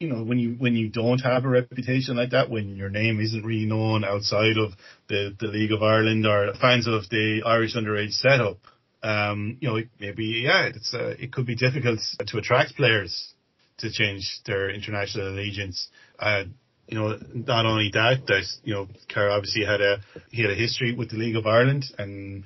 [0.00, 3.20] you know, when you when you don't have a reputation like that, when your name
[3.20, 4.72] isn't really known outside of
[5.08, 8.58] the the League of Ireland or fans of the Irish underage setup,
[9.02, 13.34] um, you know, maybe yeah, it's uh, it could be difficult to attract players
[13.78, 15.88] to change their international allegiance.
[16.18, 16.44] Uh,
[16.88, 20.54] you know, not only that, that you know, Kerr obviously had a he had a
[20.54, 22.44] history with the League of Ireland, and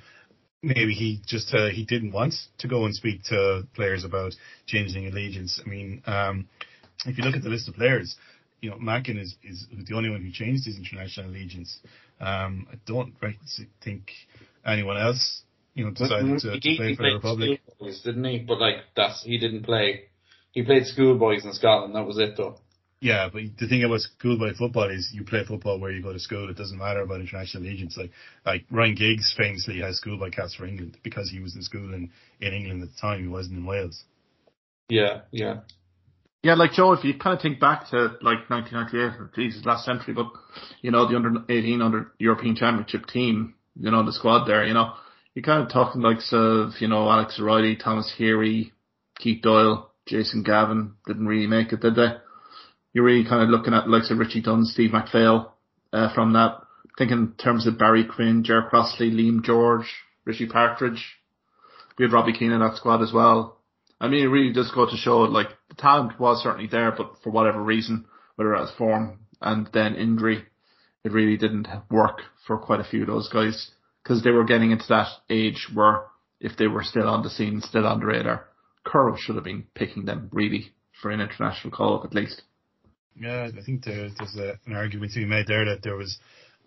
[0.61, 4.33] maybe he just uh, he didn't want to go and speak to players about
[4.65, 5.61] changing allegiance.
[5.63, 6.47] I mean, um,
[7.05, 8.15] if you look at the list of players,
[8.61, 11.79] you know, Macken is is the only one who changed his international allegiance.
[12.19, 13.13] Um, I don't
[13.83, 14.11] think
[14.65, 15.43] anyone else,
[15.73, 17.61] you know, decided to, to play for the Republic.
[18.03, 18.39] Didn't he?
[18.39, 20.05] But like that's he didn't play.
[20.51, 21.95] He played schoolboys in Scotland.
[21.95, 22.57] That was it, though.
[23.01, 26.19] Yeah, but the thing about schoolboy football is you play football where you go to
[26.19, 26.49] school.
[26.49, 27.95] It doesn't matter about international allegiance.
[27.95, 28.11] Like
[28.45, 32.11] like Ryan Giggs famously has schoolboy caps for England because he was in school in,
[32.41, 33.21] in England at the time.
[33.21, 34.03] He wasn't in Wales.
[34.89, 35.61] Yeah, yeah.
[36.43, 40.13] Yeah, like Joe, if you kind of think back to like 1998, Jesus, last century,
[40.13, 40.27] but
[40.81, 44.73] you know the under 18 under European Championship team, you know the squad there, you
[44.73, 44.93] know,
[45.35, 48.73] you're kind of talking like of you know Alex O'Reilly, Thomas Heary,
[49.17, 52.09] Keith Doyle, Jason Gavin didn't really make it, did they?
[52.93, 55.51] You're really kind of looking at likes of Richie Dunne, Steve McPhail
[55.93, 56.61] uh, from that.
[56.97, 59.85] Thinking in terms of Barry Quinn, Ger Crossley, Liam George,
[60.25, 61.17] Richie Partridge.
[61.97, 63.57] We had Robbie Keane in that squad as well.
[64.01, 67.13] I mean, it really does go to show like the talent was certainly there, but
[67.23, 70.45] for whatever reason, whether it was form and then injury,
[71.03, 73.71] it really didn't work for quite a few of those guys
[74.03, 76.03] because they were getting into that age where
[76.39, 78.47] if they were still on the scene, still on the radar,
[78.85, 82.41] Kerr should have been picking them really for an international call up at least.
[83.19, 86.17] Yeah, I think there, there's a, an argument to be made there that there was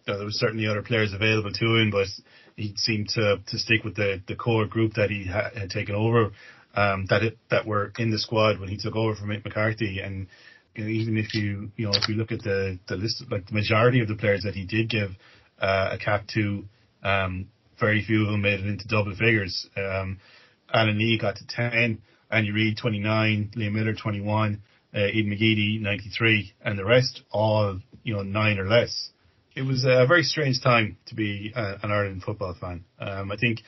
[0.06, 2.08] there was certainly other players available to him, but
[2.56, 5.94] he seemed to to stick with the the core group that he ha- had taken
[5.94, 6.32] over,
[6.74, 10.00] um, that it, that were in the squad when he took over from Mick McCarthy,
[10.00, 10.26] and
[10.74, 13.46] you know, even if you you know if you look at the the list, like
[13.46, 15.10] the majority of the players that he did give
[15.60, 16.64] uh, a cap to,
[17.02, 17.46] um,
[17.80, 19.68] very few of them made it into double figures.
[19.76, 20.18] Um,
[20.72, 22.02] Alan Lee got to ten.
[22.30, 24.62] Andy Reid 29, Liam Miller 21,
[24.94, 29.11] uh, Aidan McGeady 93, and the rest all you know nine or less.
[29.55, 32.85] It was a very strange time to be uh, an Ireland football fan.
[32.98, 33.61] Um, I think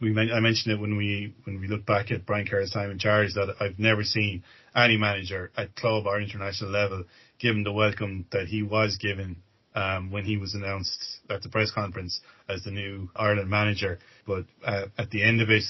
[0.00, 2.98] we I mentioned it when we when we look back at Brian Kerr's time in
[2.98, 7.04] charge that I've never seen any manager at club or international level
[7.38, 9.36] given the welcome that he was given
[9.74, 13.98] um, when he was announced at the press conference as the new Ireland manager.
[14.26, 15.64] But uh, at the end of it,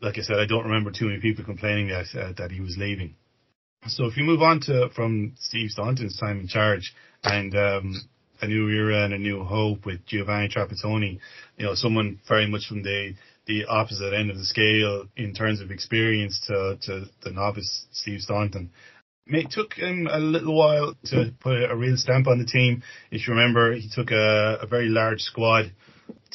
[0.00, 2.76] like I said, I don't remember too many people complaining that uh, that he was
[2.78, 3.14] leaving.
[3.88, 7.94] So if you move on to from Steve Staunton's time in charge and um,
[8.40, 11.20] a new era and a new hope with Giovanni Trapattoni,
[11.56, 13.14] you know, someone very much from the
[13.46, 18.20] the opposite end of the scale in terms of experience to, to the novice Steve
[18.20, 18.70] Staunton.
[19.28, 22.82] It took him a little while to put a real stamp on the team.
[23.12, 25.72] If you remember, he took a, a very large squad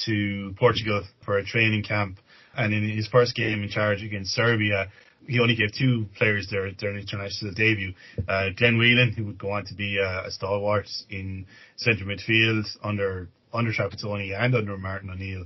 [0.06, 2.20] to Portugal for a training camp.
[2.56, 4.90] And in his first game in charge against Serbia,
[5.28, 7.94] he only gave two players their, their international debut.
[8.28, 11.46] Uh, Glenn Whelan, who would go on to be a, a stalwart in
[11.78, 15.46] centre midfield under under Trapattoni and under Martin O'Neill.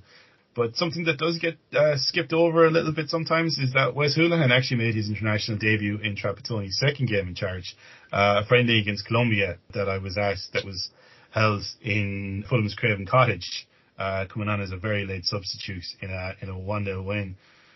[0.55, 4.17] But something that does get uh, skipped over a little bit sometimes is that Wes
[4.17, 7.75] Hoolahan actually made his international debut in Trapattoni's second game in charge,
[8.13, 10.89] uh, a friendly against Colombia that I was at that was
[11.31, 13.67] held in Fulham's Craven Cottage,
[13.99, 17.35] uh, coming on as a very late substitute in a in a one 0 win.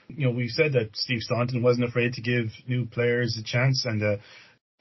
[0.09, 3.85] You know, we've said that Steve Staunton wasn't afraid to give new players a chance,
[3.85, 4.17] and uh,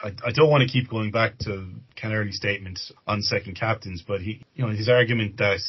[0.00, 4.02] I, I don't want to keep going back to Ken Early's statement on second captains,
[4.06, 5.60] but he, you know, his argument that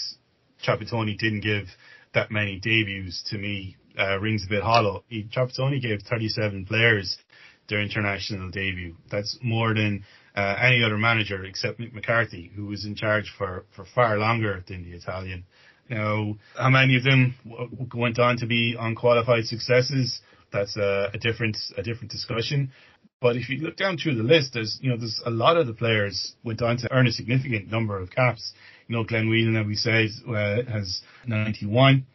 [0.65, 1.65] Trapattoni didn't give
[2.13, 5.03] that many debuts to me uh, rings a bit hollow.
[5.07, 7.17] He, gave 37 players
[7.67, 8.95] their international debut.
[9.11, 10.03] That's more than
[10.35, 14.63] uh, any other manager except Mick McCarthy, who was in charge for, for far longer
[14.67, 15.45] than the Italian.
[15.89, 17.35] Now, how many of them
[17.93, 20.21] went on to be unqualified successes?
[20.51, 22.71] That's a, a different a different discussion.
[23.21, 25.67] But if you look down through the list, there's you know there's a lot of
[25.67, 28.53] the players went on to earn a significant number of caps.
[28.87, 32.05] You know, Glenn Whelan, that we said, uh, has 91.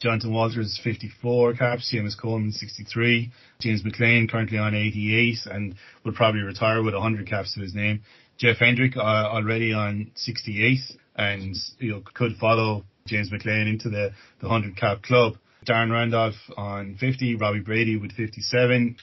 [0.00, 6.42] Jonathan Walters 54 caps, Seamus Coleman 63, James McClean currently on 88 and will probably
[6.42, 8.02] retire with 100 caps to his name.
[8.38, 10.78] Jeff Hendrick uh, already on 68
[11.16, 15.34] and you know could follow James McClean into the, the 100 cap club.
[15.66, 18.96] Darren Randolph on 50, Robbie Brady with 57.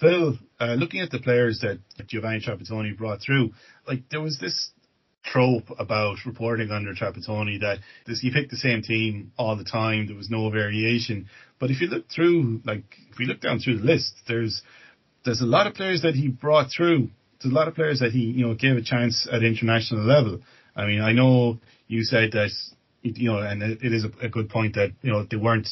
[0.00, 3.52] Phil, uh, looking at the players that Giovanni Trapattoni brought through,
[3.86, 4.70] like there was this
[5.24, 10.06] trope about reporting under Trapattoni that this, he picked the same team all the time.
[10.06, 11.28] There was no variation.
[11.58, 14.62] But if you look through, like, if we look down through the list, there's,
[15.24, 17.10] there's a lot of players that he brought through.
[17.40, 20.40] There's a lot of players that he, you know, gave a chance at international level.
[20.74, 22.50] I mean, I know you said that,
[23.02, 25.68] you know, and it is a, good point that, you know, they weren't,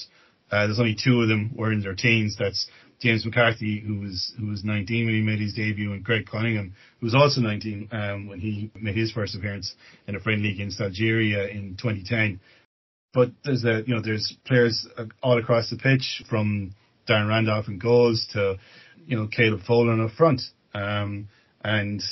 [0.50, 2.36] uh, there's only two of them were in their teens.
[2.38, 2.66] That's
[3.00, 6.74] James McCarthy, who was who was 19 when he made his debut, and Greg Cunningham,
[7.00, 9.74] who was also 19 um, when he made his first appearance
[10.06, 12.40] in a friendly against Algeria in 2010.
[13.14, 14.86] But there's a you know there's players
[15.22, 16.74] all across the pitch from
[17.08, 18.58] Darren Randolph and goals to
[19.06, 20.42] you know Caleb Folan up front,
[20.74, 21.28] um,
[21.64, 22.02] and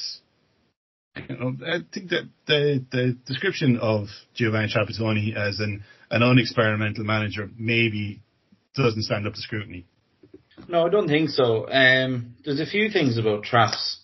[1.19, 8.21] I think that the the description of Giovanni Trapattoni as an an unexperimental manager maybe
[8.75, 9.87] doesn't stand up to scrutiny.
[10.67, 11.71] No, I don't think so.
[11.71, 14.01] Um, there's a few things about Traps,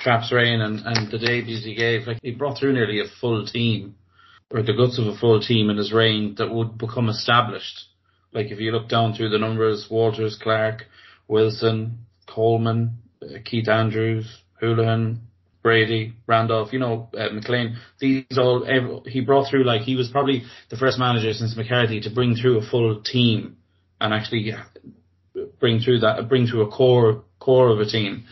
[0.00, 2.06] Traps reign and, and the debuts he gave.
[2.06, 3.94] Like he brought through nearly a full team,
[4.50, 7.86] or the guts of a full team in his reign that would become established.
[8.32, 10.86] Like if you look down through the numbers, Walters, Clark,
[11.28, 15.18] Wilson, Coleman, uh, Keith Andrews, Hoolahan,
[15.64, 17.76] Brady, Randolph, you know, uh, McClean.
[17.98, 22.02] These all every, he brought through like he was probably the first manager since McCarthy
[22.02, 23.56] to bring through a full team
[23.98, 24.52] and actually
[25.58, 28.24] bring through that, bring through a core core of a team.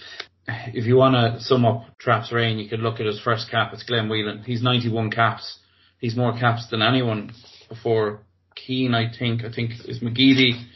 [0.46, 3.72] If you want to sum up Trapp's reign, you could look at his first cap.
[3.72, 4.42] It's Glenn Whelan.
[4.44, 5.58] He's 91 caps.
[6.00, 7.32] He's more caps than anyone
[7.70, 8.20] before
[8.54, 8.94] Keane.
[8.94, 9.42] I think.
[9.42, 10.66] I think is McGeady.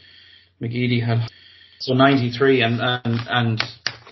[0.59, 1.29] McGeady had
[1.79, 3.63] so 93, and and and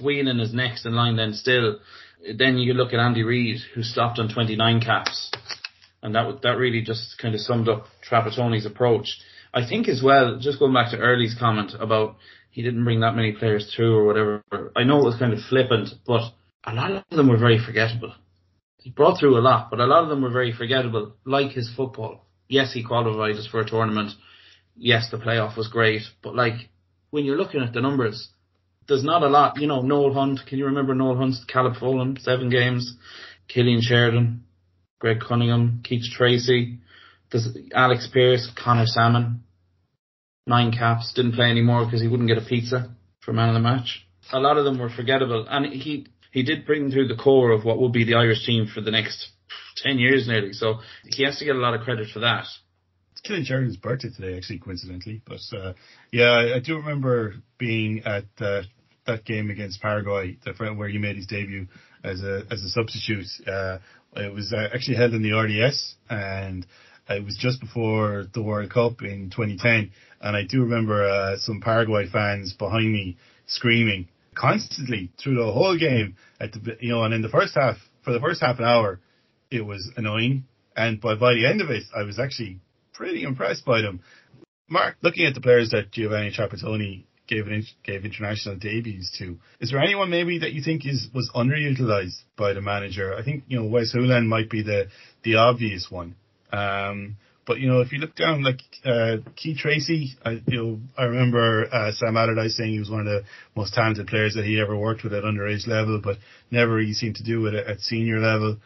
[0.01, 1.15] Whelan is next in line.
[1.15, 1.79] Then still,
[2.37, 5.31] then you look at Andy Reid, who stopped on 29 caps,
[6.01, 9.17] and that that really just kind of summed up Trapattoni's approach.
[9.53, 12.17] I think as well, just going back to Early's comment about
[12.51, 14.43] he didn't bring that many players through or whatever.
[14.75, 16.21] I know it was kind of flippant, but
[16.63, 18.13] a lot of them were very forgettable.
[18.77, 21.71] He brought through a lot, but a lot of them were very forgettable, like his
[21.75, 22.25] football.
[22.47, 24.11] Yes, he qualified us for a tournament.
[24.75, 26.69] Yes, the playoff was great, but like
[27.09, 28.29] when you're looking at the numbers,
[28.87, 29.59] there's not a lot.
[29.59, 30.41] You know, Noel Hunt.
[30.47, 32.97] Can you remember Noel Hunt's Caleb Folan, seven games?
[33.49, 34.43] Cillian Sheridan,
[34.99, 36.79] Greg Cunningham, Keith Treacy,
[37.31, 39.43] There's Alex Pearce, Conor Sammon,
[40.47, 43.59] nine caps, didn't play anymore because he wouldn't get a pizza for man of the
[43.59, 44.05] match.
[44.31, 47.63] A lot of them were forgettable, and he he did bring through the core of
[47.63, 49.29] what will be the Irish team for the next
[49.77, 50.53] ten years nearly.
[50.53, 52.45] So he has to get a lot of credit for that.
[53.11, 55.21] It's Cillian Sheridan's birthday today, actually, coincidentally.
[55.25, 55.73] But uh,
[56.11, 58.63] yeah, I, I, do remember being at uh,
[59.07, 60.37] that game against Paraguay,
[60.75, 61.67] where he made his debut
[62.03, 63.25] as a as a substitute.
[63.47, 63.77] Uh,
[64.15, 66.65] it was uh, actually held in the RDS, and
[67.09, 69.91] it was just before the World Cup in 2010.
[70.21, 75.77] And I do remember uh, some Paraguay fans behind me screaming constantly through the whole
[75.77, 76.15] game.
[76.39, 78.99] At the, you know, and in the first half, for the first half an hour,
[79.51, 80.45] it was annoying.
[80.75, 82.59] And by, by the end of it, I was actually
[82.93, 84.01] pretty impressed by them.
[84.67, 89.71] Mark, looking at the players that Giovanni Trapattoni gave an, gave international debuts to, is
[89.71, 93.15] there anyone maybe that you think is was underutilized by the manager?
[93.15, 94.87] I think you know Wes Hoolahan might be the
[95.23, 96.15] the obvious one.
[96.51, 100.79] Um, but you know, if you look down, like uh, Keith Treacy, I, you know,
[100.97, 103.23] I remember uh, Sam Allardyce saying he was one of the
[103.55, 106.17] most talented players that he ever worked with at underage level, but
[106.49, 108.57] never really seemed to do it at, at senior level.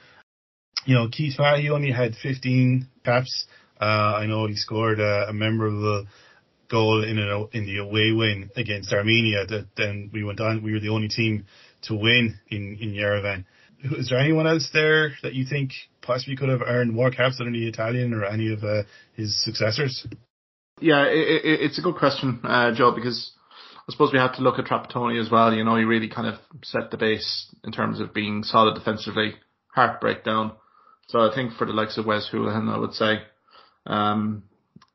[0.86, 3.46] You know, Keith Fahey only had 15 caps.
[3.82, 6.06] Uh, I know he scored a, a memorable
[6.70, 9.46] goal in a, in the away win against Armenia.
[9.46, 10.64] That then we went on.
[10.64, 11.46] We were the only team
[11.84, 13.46] to win in in Yerevan.
[13.84, 17.52] Is there anyone else there that you think possibly could have earned more caps than
[17.54, 18.84] the Italian or any of uh,
[19.16, 20.06] his successors?
[20.82, 23.32] Yeah, it, it, it's a good question, uh, Joe, because
[23.88, 25.54] I suppose we have to look at Trapattoni as well.
[25.54, 29.36] You know, he really kind of set the base in terms of being solid defensively,
[29.74, 30.54] heartbreak down.
[31.08, 33.20] So I think for the likes of Wes Hoolahan, I would say,
[33.88, 34.44] um,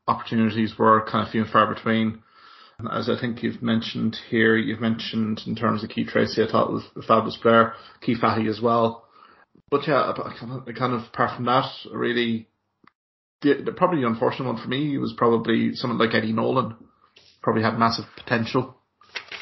[0.07, 2.21] opportunities were kind of few and far between.
[2.91, 6.71] As I think you've mentioned here, you've mentioned in terms of Keith Treacy, I thought
[6.71, 7.73] was a fabulous player.
[8.01, 9.05] Keith Fahey as well.
[9.71, 10.11] But yeah,
[10.77, 12.49] kind of apart from that, really,
[13.41, 16.75] the, the, probably the unfortunate one for me was probably someone like Eddie Nolan.
[17.41, 18.75] Probably had massive potential.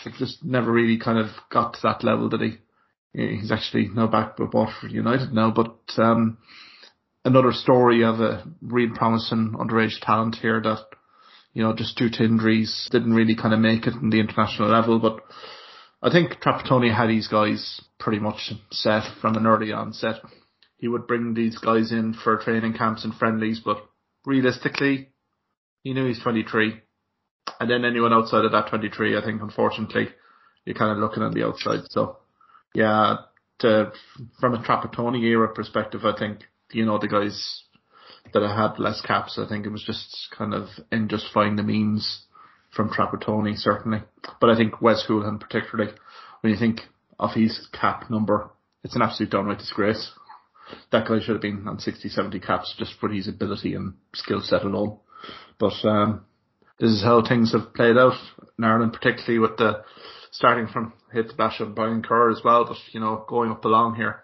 [0.06, 2.58] It just never really kind of got to that level that he.
[3.16, 6.40] He's actually now back with Waterford United now, but um,
[7.26, 10.86] another story of a real promising underage talent here that,
[11.54, 14.70] you know, just due to injuries didn't really kind of make it in the international
[14.70, 15.00] level.
[15.00, 15.20] But
[16.02, 20.16] I think Trapattoni had these guys pretty much set from an early onset.
[20.78, 23.78] He would bring these guys in for training camps and friendlies, but
[24.26, 25.10] realistically,
[25.82, 26.82] he knew he's 23.
[27.60, 30.10] And then anyone outside of that 23, I think, unfortunately,
[30.66, 31.82] you're kind of looking on the outside.
[31.90, 32.18] So,
[32.74, 33.18] yeah,
[33.60, 33.94] to,
[34.40, 36.40] from a Trapattoni era perspective, I think
[36.74, 37.64] you know, the guys
[38.34, 39.38] that had less caps.
[39.38, 42.26] I think it was just kind of in just finding the means
[42.76, 44.00] from Trapattoni, certainly.
[44.40, 45.92] But I think Wes Hoolahan particularly,
[46.42, 46.82] when you think
[47.20, 48.50] of his cap number,
[48.84, 50.12] it's an absolute downright disgrace.
[50.92, 54.42] That guy should have been on 60, 70 caps just for his ability and skill
[54.42, 54.98] set alone.
[55.60, 56.26] But um,
[56.80, 58.18] this is how things have played out
[58.58, 59.84] in Ireland, particularly with the
[60.32, 63.64] starting from hit the bash of Brian Kerr as well, but you know, going up
[63.66, 64.24] along here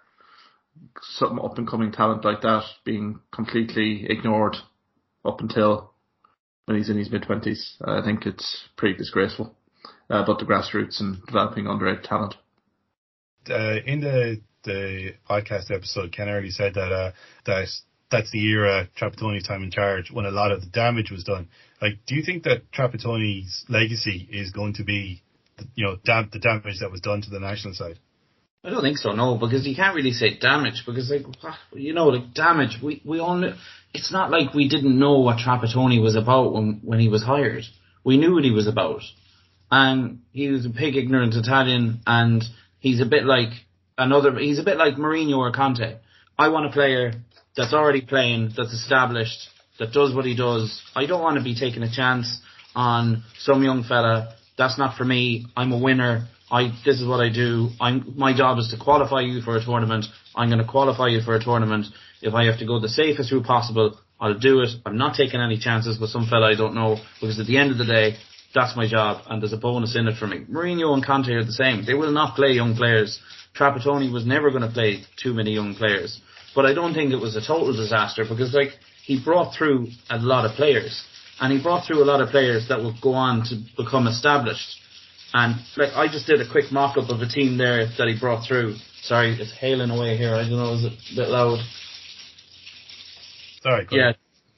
[1.02, 4.58] some up and coming talent like that being completely ignored
[5.26, 5.94] up until
[6.65, 7.76] when he's in his mid twenties.
[7.84, 9.56] I think it's pretty disgraceful.
[10.12, 12.36] Uh, about the grassroots and developing underage talent.
[13.50, 17.12] Uh, in the the podcast episode, Ken Early said that uh,
[17.46, 17.68] that
[18.10, 21.48] that's the era Trapattoni's time in charge when a lot of the damage was done.
[21.82, 25.22] Like, do you think that Trapattoni's legacy is going to be,
[25.76, 28.00] you know, dam- the damage that was done to the national side?
[28.63, 31.93] I don't think so, no, because you can't really say damage because, like, ah, you
[31.93, 32.80] know, like damage.
[32.84, 33.54] We we all only.
[33.93, 37.63] It's not like we didn't know what Trapattoni was about when when he was hired.
[38.04, 39.02] We knew what he was about,
[39.72, 42.43] and he was a pig ignorant Italian, and
[42.80, 43.50] he's a bit like
[43.98, 44.38] another.
[44.38, 45.98] He's a bit like Mourinho or Conte.
[46.38, 47.13] I want a player
[47.56, 50.82] that's already playing, that's established, that does what he does.
[50.95, 52.41] I don't want to be taking a chance
[52.76, 54.36] on some young fella.
[54.58, 55.45] That's not for me.
[55.56, 56.28] I'm a winner.
[56.51, 57.69] I this is what I do.
[57.79, 60.05] I'm my job is to qualify you for a tournament.
[60.35, 61.88] I'm going to qualify you for a tournament.
[62.21, 64.69] If I have to go the safest route possible, I'll do it.
[64.85, 67.71] I'm not taking any chances with some fella I don't know because at the end
[67.71, 68.17] of the day,
[68.53, 70.45] that's my job and there's a bonus in it for me.
[70.50, 71.85] Mourinho and Conte are the same.
[71.85, 73.19] They will not play young players.
[73.56, 76.19] Trapattoni was never going to play too many young players.
[76.56, 78.71] But I don't think it was a total disaster because like
[79.06, 81.04] he brought through a lot of players
[81.39, 84.77] and he brought through a lot of players that will go on to become established.
[85.34, 88.19] And like I just did a quick mock up of a team there that he
[88.19, 88.75] brought through.
[89.04, 90.34] Sorry, it's hailing away here.
[90.34, 91.60] I don't know, is it a bit loud?
[93.62, 93.88] Sorry.
[93.92, 94.13] Yeah,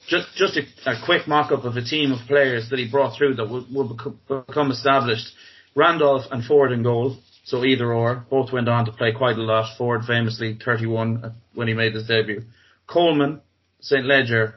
[0.08, 3.18] just just a, a quick mock up of a team of players that he brought
[3.18, 3.98] through that will, will
[4.28, 5.28] become established.
[5.76, 8.26] Randolph and Forde in goal, so either or.
[8.30, 9.78] Both went on to play quite a lot.
[9.78, 12.42] Forde famously 31 when he made his debut.
[12.88, 13.42] Coleman,
[13.80, 14.06] St.
[14.06, 14.56] Ledger,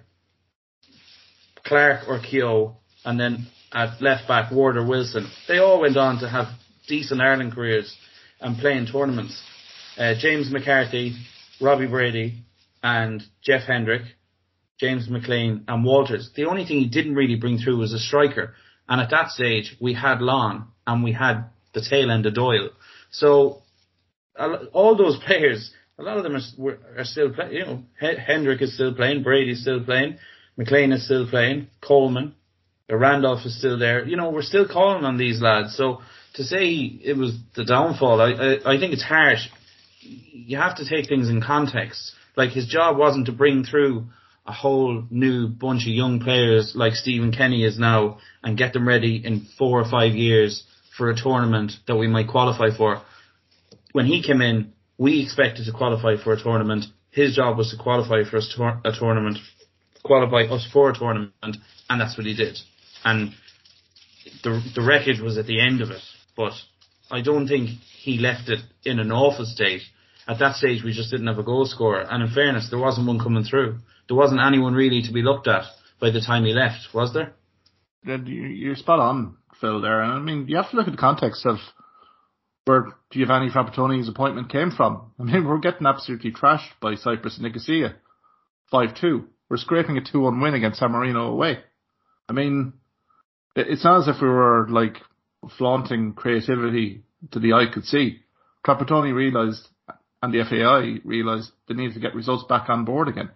[1.65, 6.21] Clark or Keogh, and then at left back, Ward or Wilson, they all went on
[6.21, 6.47] to have
[6.87, 7.95] decent Ireland careers
[8.41, 9.43] and playing tournaments.
[9.99, 11.15] Uh, James McCarthy,
[11.61, 12.45] Robbie Brady,
[12.83, 14.03] and Jeff Hendrick,
[14.79, 16.31] James McClean, and Walters.
[16.35, 18.55] The only thing he didn't really bring through was a striker.
[18.89, 22.71] And at that stage, we had Long and we had the tail end of Doyle.
[23.11, 23.63] So
[24.73, 27.53] all those players, a lot of them are, are still playing.
[27.53, 30.19] You know, Hendrick is still playing, Brady's still playing,
[30.57, 32.35] McLean is still playing, Coleman,
[32.91, 34.07] Uh, Randolph is still there.
[34.07, 35.77] You know, we're still calling on these lads.
[35.77, 36.01] So
[36.35, 39.49] to say it was the downfall, I, I, I think it's harsh.
[40.01, 42.13] You have to take things in context.
[42.37, 44.07] Like his job wasn't to bring through
[44.47, 48.87] a whole new bunch of young players like Stephen Kenny is now and get them
[48.87, 50.65] ready in four or five years
[50.99, 53.01] for a tournament that we might qualify for.
[53.93, 56.85] When he came in, we expected to qualify for a tournament.
[57.11, 59.39] His job was to qualify for a, tournament,
[60.03, 61.33] qualify us for a tournament,
[61.89, 62.59] and that's what he did.
[63.05, 63.33] And
[64.43, 66.03] the the wreckage was at the end of it,
[66.37, 66.53] but
[67.11, 67.69] I don't think
[68.03, 69.83] he left it in an awful state.
[70.27, 73.07] At that stage, we just didn't have a goal scorer, and in fairness, there wasn't
[73.07, 73.79] one coming through.
[74.09, 75.65] There wasn't anyone really to be looked at
[76.01, 77.35] by the time he left, was there?
[78.05, 79.81] You're spot on, Phil.
[79.81, 81.57] There, and I mean, you have to look at the context of
[82.65, 85.13] where Giovanni Trapattoni's appointment came from.
[85.19, 87.97] I mean, we're getting absolutely trashed by Cyprus and Nicosia.
[88.73, 89.25] 5-2.
[89.51, 91.59] We're scraping a 2-1 win against San Marino away.
[92.29, 92.73] I mean,
[93.57, 94.99] it's not as if we were like
[95.59, 97.03] flaunting creativity
[97.33, 98.21] to the eye could see.
[98.67, 99.69] Trapattoni realised
[100.23, 103.31] and the FAI realised they needed to get results back on board again.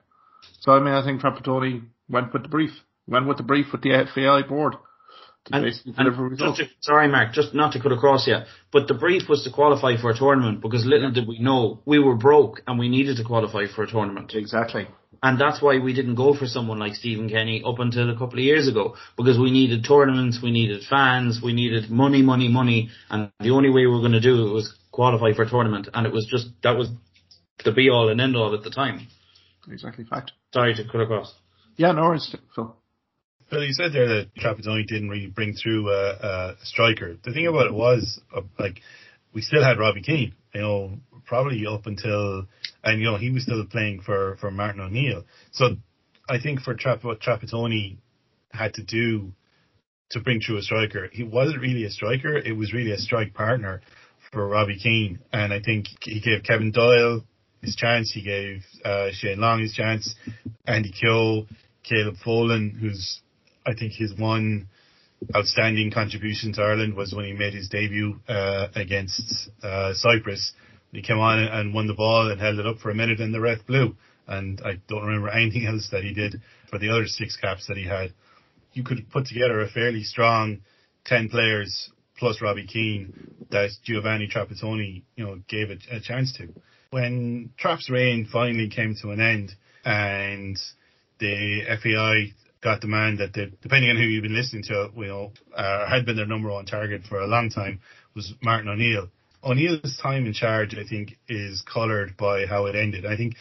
[0.61, 2.71] So I mean, I think Trapattoni went with the brief,
[3.07, 4.75] went with the brief with the FAI board
[5.53, 5.65] and,
[6.31, 6.59] results.
[6.59, 8.39] To, sorry, Mark, just not to cut across you,
[8.73, 11.99] but the brief was to qualify for a tournament because little did we know we
[11.99, 14.33] were broke and we needed to qualify for a tournament.
[14.35, 14.87] Exactly.
[15.23, 18.39] And that's why we didn't go for someone like Stephen Kenny up until a couple
[18.39, 22.91] of years ago because we needed tournaments, we needed fans, we needed money, money, money,
[23.11, 25.89] and the only way we were going to do it was qualify for a tournament,
[25.95, 26.89] and it was just that was
[27.65, 29.09] the be all and end all at the time.
[29.71, 30.33] Exactly, fact.
[30.53, 31.35] Sorry to cut across.
[31.77, 32.77] Yeah, no worries, Phil.
[33.51, 37.17] Phil, you said there that Trapattoni didn't really bring through a, a striker.
[37.25, 38.81] The thing about it was, uh, like,
[39.33, 40.93] we still had Robbie Keane, you know,
[41.25, 42.47] probably up until,
[42.85, 45.25] and you know, he was still playing for, for Martin O'Neill.
[45.53, 45.77] So
[46.29, 47.97] I think for what Trapattoni
[48.53, 49.33] had to do
[50.11, 53.33] to bring through a striker, he wasn't really a striker, it was really a strike
[53.33, 53.81] partner
[54.31, 55.21] for Robbie Keane.
[55.33, 57.25] And I think he gave Kevin Doyle
[57.63, 60.15] his chance, he gave uh, Shane Long his chance,
[60.67, 61.47] Andy Keogh,
[61.83, 63.21] Caleb Folan, who's
[63.69, 64.69] I think his one
[65.37, 70.53] outstanding contribution to Ireland was when he made his debut uh, against uh, Cyprus.
[70.93, 73.35] He came on and won the ball and held it up for a minute and
[73.35, 73.95] the ref blew.
[74.27, 76.41] And I don't remember anything else that he did
[76.71, 78.15] for the other six caps that he had.
[78.73, 80.61] You could put together a fairly strong
[81.05, 83.13] 10 players plus Robbie Keane
[83.51, 86.49] that Giovanni Trapattoni, you know, gave a, a chance to.
[86.91, 89.53] When Trapp's reign finally came to an end
[89.85, 90.59] and
[91.19, 95.33] the FAI got the man that depending on who you've been listening to, you know,
[95.55, 97.81] uh, had been their number one target for a long time
[98.15, 99.09] was Martin O'Neill.
[99.45, 103.07] O'Neill's time in charge, I think, is coloured by how it ended.
[103.07, 103.37] I think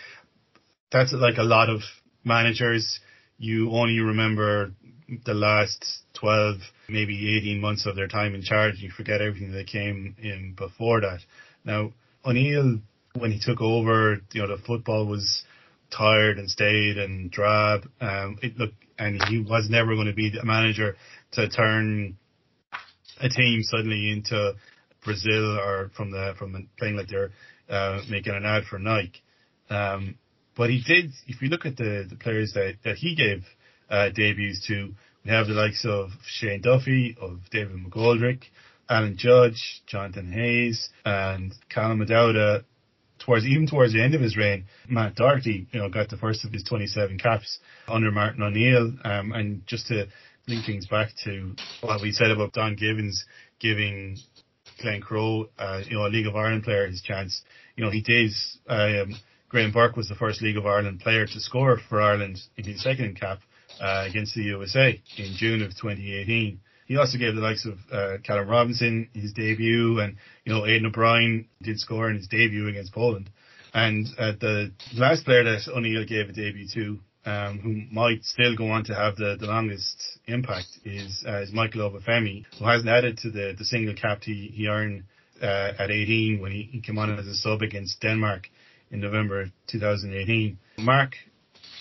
[0.92, 1.82] that's like a lot of
[2.24, 3.00] managers.
[3.40, 4.72] You only remember
[5.26, 5.84] the last
[6.20, 6.58] 12,
[6.90, 8.76] maybe 18 months of their time in charge.
[8.78, 11.20] You forget everything that came in before that.
[11.66, 11.94] Now,
[12.26, 12.80] O'Neill,
[13.16, 15.44] when he took over, you know, the football was
[15.90, 17.88] tired and stayed and drab.
[18.02, 20.96] Um, it looked, and he was never going to be a manager
[21.34, 22.18] to turn
[23.20, 24.54] a team suddenly into
[25.04, 27.32] Brazil or from the from playing like they're
[27.70, 29.22] uh, making an ad for Nike.
[29.70, 30.18] Um,
[30.56, 31.12] but he did.
[31.28, 33.44] If you look at the the players that that he gave
[33.90, 38.44] uh, debuts to, we have the likes of Shane Duffy, of David McGoldrick,
[38.90, 42.64] Alan Judge, Jonathan Hayes, and Callum O'Dowda
[43.28, 46.46] towards even towards the end of his reign, Matt Doherty, you know, got the first
[46.46, 48.94] of his 27 caps under Martin O'Neill.
[49.04, 50.08] Um, and just to
[50.48, 53.26] link things back to what we said about Don Givens
[53.60, 54.18] giving
[54.82, 57.42] Glen Crowe, uh, you know, a League of Ireland player his chance.
[57.76, 58.32] You know, he did.
[58.68, 59.16] Um,
[59.50, 62.82] Graham Burke was the first League of Ireland player to score for Ireland in his
[62.82, 63.40] second cap
[63.82, 66.60] uh, against the USA in June of 2018.
[66.88, 70.16] He also gave the likes of uh, Callum Robinson his debut, and
[70.46, 73.30] you know Aiden O'Brien did score in his debut against Poland.
[73.74, 78.56] And uh, the last player that O'Neill gave a debut to, um, who might still
[78.56, 82.90] go on to have the, the longest impact, is, uh, is Michael Obafemi, who hasn't
[82.90, 85.04] added to the, the single cap he, he earned
[85.42, 88.48] uh, at 18 when he, he came on as a sub against Denmark
[88.90, 90.58] in November 2018.
[90.80, 91.16] Mark,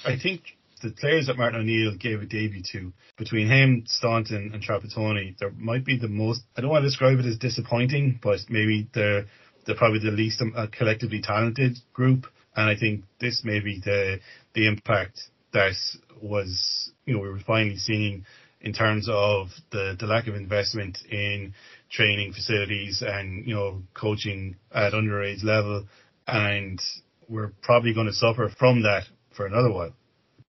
[0.04, 0.42] I think
[0.82, 5.50] the players that Martin O'Neill gave a debut to, between him, Staunton, and Trapattoni, there
[5.50, 6.42] might be the most.
[6.56, 9.26] I don't want to describe it as disappointing, but maybe they're
[9.66, 12.26] they're probably the least um, uh, collectively talented group.
[12.54, 14.20] And I think this may be the
[14.54, 15.20] the impact
[15.52, 15.74] that
[16.20, 18.24] was you know we were finally seeing
[18.60, 21.54] in terms of the the lack of investment in
[21.90, 25.86] training facilities and you know coaching at underage level,
[26.26, 26.80] and
[27.28, 29.04] we're probably going to suffer from that
[29.34, 29.94] for another while.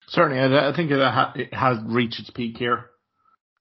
[0.07, 2.85] Certainly, I, think it, ha- it, has reached its peak here.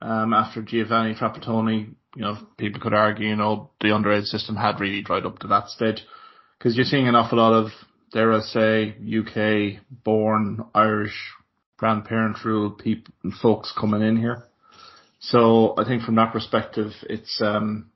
[0.00, 4.80] Um, after Giovanni Trapattoni, you know, people could argue, you know, the underage system had
[4.80, 6.02] really dried up to that stage
[6.58, 7.70] because you're seeing an awful lot of,
[8.12, 11.16] dare I say, UK born Irish
[11.76, 14.44] grandparent rule people folks coming in here.
[15.18, 17.90] So I think from that perspective, it's um,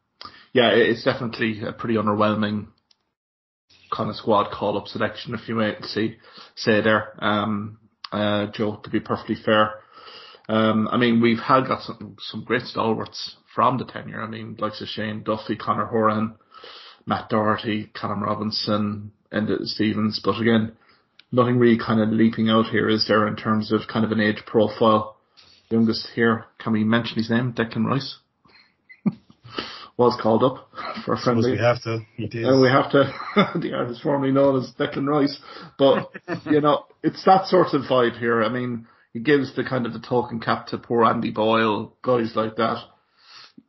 [0.53, 2.66] yeah, it's definitely a pretty underwhelming
[3.94, 6.16] kind of squad call up selection, if you may see
[6.57, 7.12] say there.
[7.24, 7.78] Um,
[8.12, 9.74] uh, Joe, to be perfectly fair.
[10.48, 14.22] Um, I mean, we've had got some some great stalwarts from the tenure.
[14.22, 16.34] I mean, like Shane Duffy, Conor Hourihane,
[17.06, 20.20] Matt Doherty, Callum Robinson, and Stevens.
[20.24, 20.72] But again,
[21.32, 24.20] nothing really kind of leaping out here, is there, in terms of kind of an
[24.20, 25.16] age profile?
[25.68, 27.52] Youngest here, can we mention his name?
[27.52, 28.18] Declan Rice
[30.01, 30.68] was called up
[31.05, 31.53] for a friendly.
[31.53, 32.01] We have to.
[32.16, 32.44] He did.
[32.44, 33.12] And we have to.
[33.59, 35.38] the artist formerly known as Declan Rice,
[35.78, 36.11] but
[36.51, 38.42] you know, it's that sort of vibe here.
[38.42, 42.32] I mean, he gives the kind of the talking cap to poor Andy Boyle, guys
[42.34, 42.82] like that.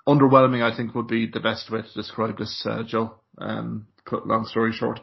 [0.08, 3.16] Underwhelming, I think, would be the best way to describe this, uh, Joe.
[3.38, 5.00] Um, long story short.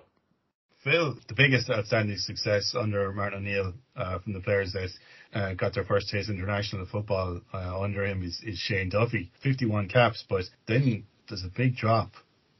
[0.82, 4.90] Phil, the biggest outstanding success under Martin O'Neill uh, from the players that
[5.34, 9.88] uh, got their first taste international football uh, under him is, is Shane Duffy, 51
[9.88, 12.12] caps, but then there's a big drop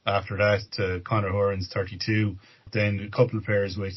[0.06, 2.36] after that to Conor Hourihane's 32.
[2.72, 3.94] Then a couple of players with,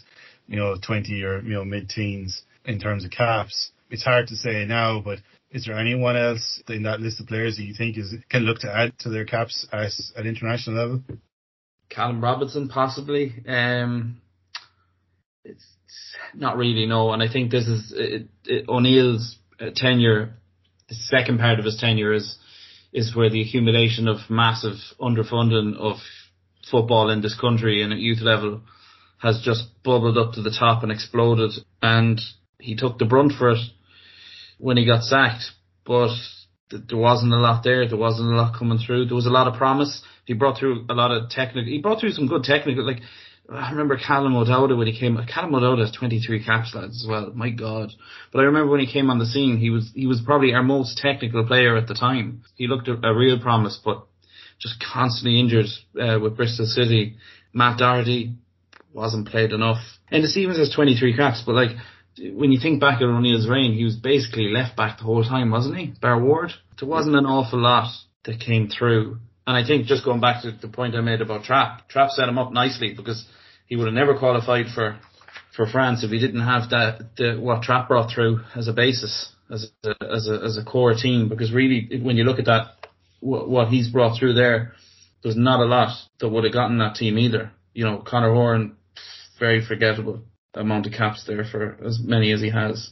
[0.48, 3.72] you know, 20 or, you know, mid-teens in terms of caps.
[3.90, 5.20] It's hard to say now, but
[5.52, 8.60] is there anyone else in that list of players that you think is can look
[8.60, 11.04] to add to their caps at, at international level?
[11.90, 13.34] Callum Robinson, possibly.
[13.46, 14.22] Um,
[15.44, 15.66] it's
[16.34, 19.38] not really no, and I think this is it, it, O'Neill's
[19.76, 20.36] tenure.
[20.88, 22.38] The second part of his tenure is
[22.94, 25.98] is where the accumulation of massive underfunding of
[26.70, 28.62] football in this country and at youth level
[29.20, 31.52] has just bubbled up to the top and exploded.
[31.82, 32.20] And
[32.60, 33.60] he took the brunt for it
[34.58, 35.52] when he got sacked,
[35.86, 36.12] but
[36.70, 37.88] there wasn't a lot there.
[37.88, 39.06] There wasn't a lot coming through.
[39.06, 40.02] There was a lot of promise.
[40.26, 41.72] He brought through a lot of technical.
[41.72, 42.86] He brought through some good technical.
[42.86, 43.02] Like
[43.54, 45.20] I remember Callum O'Dowda when he came.
[45.32, 47.32] Callum O'Dowda has 23 caps, lads, as well.
[47.36, 47.92] My God!
[48.32, 50.64] But I remember when he came on the scene, he was he was probably our
[50.64, 52.44] most technical player at the time.
[52.56, 54.06] He looked a, a real promise, but
[54.60, 55.66] just constantly injured
[56.00, 57.18] uh, with Bristol City.
[57.54, 58.36] Matt Doherty
[58.94, 59.80] wasn't played enough.
[60.10, 61.72] And the Stevens has 23 caps, but like
[62.34, 65.50] when you think back at O'Neill's reign, he was basically left back the whole time,
[65.50, 65.94] wasn't he?
[66.02, 66.52] Bar Ward.
[66.80, 67.92] There wasn't an awful lot
[68.26, 69.18] that came through.
[69.48, 72.30] And I think just going back to the point I made about Trap, Trap set
[72.30, 73.26] him up nicely because
[73.72, 75.00] he would have never qualified for
[75.56, 79.32] for France if he didn't have that the, what Trapp brought through as a basis
[79.50, 81.30] as a, as a as a core team.
[81.30, 82.90] Because really, when you look at that,
[83.22, 84.74] what, he's brought through there,
[85.24, 87.52] there's not a lot that would have gotten that team either.
[87.74, 88.74] You know, Conor Hourihane,
[89.40, 90.20] very forgettable
[90.54, 92.90] amount of caps there for as many as he has.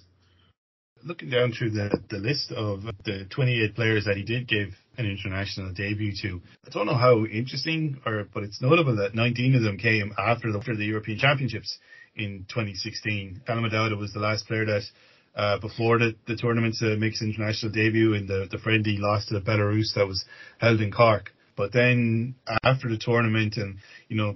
[1.04, 5.06] Looking down through the, the list of the 28 players that he did give an
[5.06, 6.42] international debut to.
[6.68, 10.52] I don't know how interesting, or but it's notable that 19 of them came after
[10.52, 11.78] the, after the European Championships
[12.16, 13.44] in 2016.
[13.48, 13.64] Callum
[13.98, 14.84] was the last player that
[15.36, 19.30] uh, before the, the tournament to make his international debut in the, the friendly lost
[19.30, 20.26] to Belarus that was
[20.58, 21.32] held in Cork.
[21.56, 23.78] But then after the tournament and,
[24.08, 24.36] you know,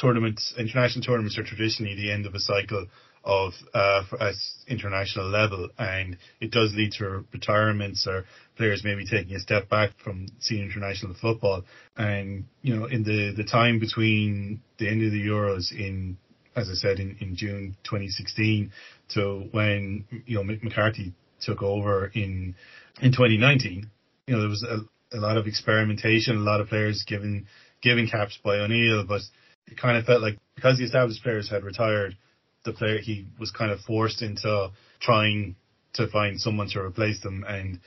[0.00, 2.86] tournaments, international tournaments are traditionally the end of a cycle
[3.24, 4.34] of uh, at
[4.66, 8.24] international level, and it does lead to retirements or
[8.56, 11.64] players maybe taking a step back from senior international football.
[11.96, 16.16] And you know, in the the time between the end of the Euros in,
[16.56, 18.72] as I said, in, in June 2016
[19.14, 21.12] to when you know McCarthy
[21.42, 22.54] took over in
[23.02, 23.90] in 2019,
[24.26, 27.46] you know, there was a, a lot of experimentation, a lot of players given
[27.82, 29.20] given caps by O'Neill, but
[29.66, 32.16] it kind of felt like because the established players had retired
[32.64, 35.56] the player he was kind of forced into trying
[35.94, 37.44] to find someone to replace them.
[37.46, 37.80] And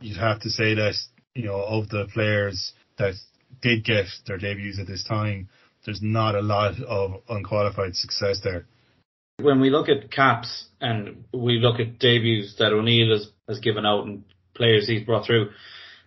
[0.00, 0.94] you'd have to say that
[1.34, 3.14] you know of the players that
[3.62, 5.48] did get their debuts at this time
[5.84, 8.66] there's not a lot of unqualified success there.
[9.40, 13.86] When we look at caps and we look at debuts that O'Neill has, has given
[13.86, 14.24] out and
[14.54, 15.50] players he's brought through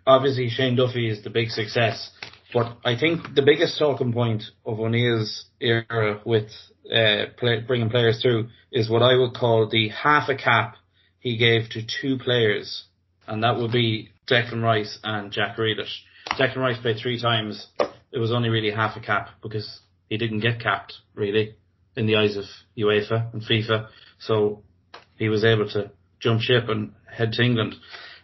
[0.05, 2.11] obviously Shane Duffy is the big success
[2.53, 6.49] But I think the biggest talking point of O'Neill's era with
[6.85, 10.75] uh, play, bringing players through is what I would call the half a cap
[11.19, 12.83] he gave to two players,
[13.27, 16.01] and that would be Declan Rice and Jack Grealish.
[16.37, 17.67] Declan Rice played three times.
[18.11, 19.79] It was only really half a cap because
[20.09, 21.55] he didn't get capped really
[21.95, 22.45] in the eyes of
[22.77, 23.87] UEFA and FIFA.
[24.19, 24.61] So
[25.15, 27.75] he was able to jump ship and head to England.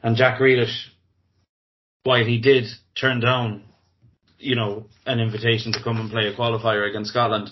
[0.03, 0.87] And Jack Grealish,
[2.03, 2.65] while he did
[2.95, 3.63] turn down,
[4.39, 7.51] you know, an invitation to come and play a qualifier against Scotland,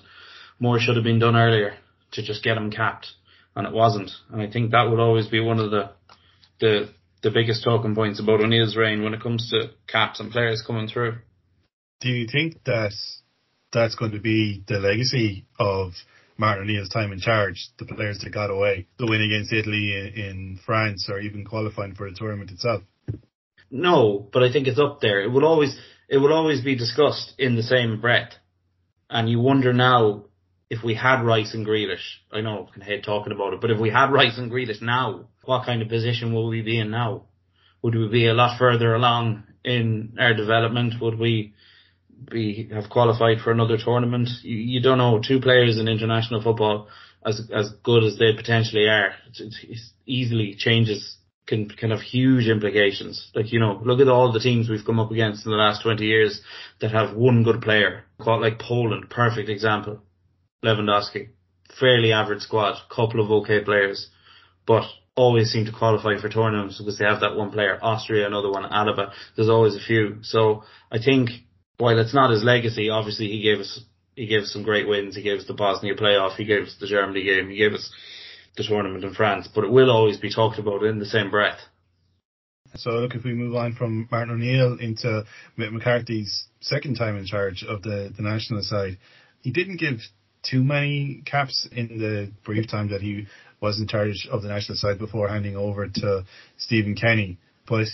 [0.60, 1.76] more should have been done earlier
[2.14, 3.08] to just get him capped,
[3.56, 4.12] and it wasn't.
[4.32, 5.92] And I think that would always be one of the
[6.60, 6.90] the
[7.24, 10.88] the biggest talking points about O'Neill's reign when it comes to caps and players coming
[10.88, 11.18] through.
[12.00, 12.94] Do you think that
[13.74, 15.94] that's going to be the legacy of
[16.38, 20.24] Martin O'Neill's time in charge, the players that got away, the win against Italy in,
[20.24, 22.84] in France, or even qualifying for the tournament itself?
[23.72, 25.22] No, but I think it's up there.
[25.22, 25.78] It will always
[26.08, 28.34] it will always be discussed in the same breath,
[29.10, 30.26] and you wonder now
[30.70, 32.20] if we had Rice and Grealish.
[32.32, 34.82] I know I can hate talking about it, but if we had Rice and Grealish
[34.82, 37.24] now, what kind of position will we be in now?
[37.82, 40.96] Would we be a lot further along in our development?
[41.02, 41.54] Would we
[42.30, 44.30] be have qualified for another tournament?
[44.42, 45.22] You, you don't know.
[45.26, 46.88] Two players in international football,
[47.26, 49.54] as as good as they potentially are, it
[50.06, 51.18] easily changes.
[51.48, 53.32] Can can have huge implications.
[53.34, 55.82] Like you know, look at all the teams we've come up against in the last
[55.82, 56.42] twenty years
[56.82, 58.04] that have one good player.
[58.20, 60.02] Like Poland, perfect example.
[60.64, 61.30] Lewandowski,
[61.80, 64.10] fairly average squad, couple of okay players,
[64.66, 64.84] but
[65.16, 67.80] always seem to qualify for tournaments because they have that one player.
[67.82, 69.12] Austria, another one, Alaba.
[69.36, 70.18] There's always a few.
[70.22, 71.30] So I think
[71.78, 73.80] while it's not his legacy, obviously he gave us
[74.16, 75.16] he gave us some great wins.
[75.16, 76.36] He gave us the Bosnia playoff.
[76.36, 77.50] He gave us the Germany game.
[77.50, 77.92] He gave us
[78.58, 79.48] the tournament in France.
[79.54, 81.60] But it will always be talked about in the same breath.
[82.76, 85.24] So look, if we move on from Martin O'Neill into
[85.58, 88.98] Mick McCarthy's second time in charge of the, the national side,
[89.42, 90.00] he didn't give
[90.44, 93.28] too many caps in the brief time that he
[93.62, 96.24] was in charge of the national side before handing over to
[96.58, 97.38] Stephen Kenny.
[97.68, 97.88] But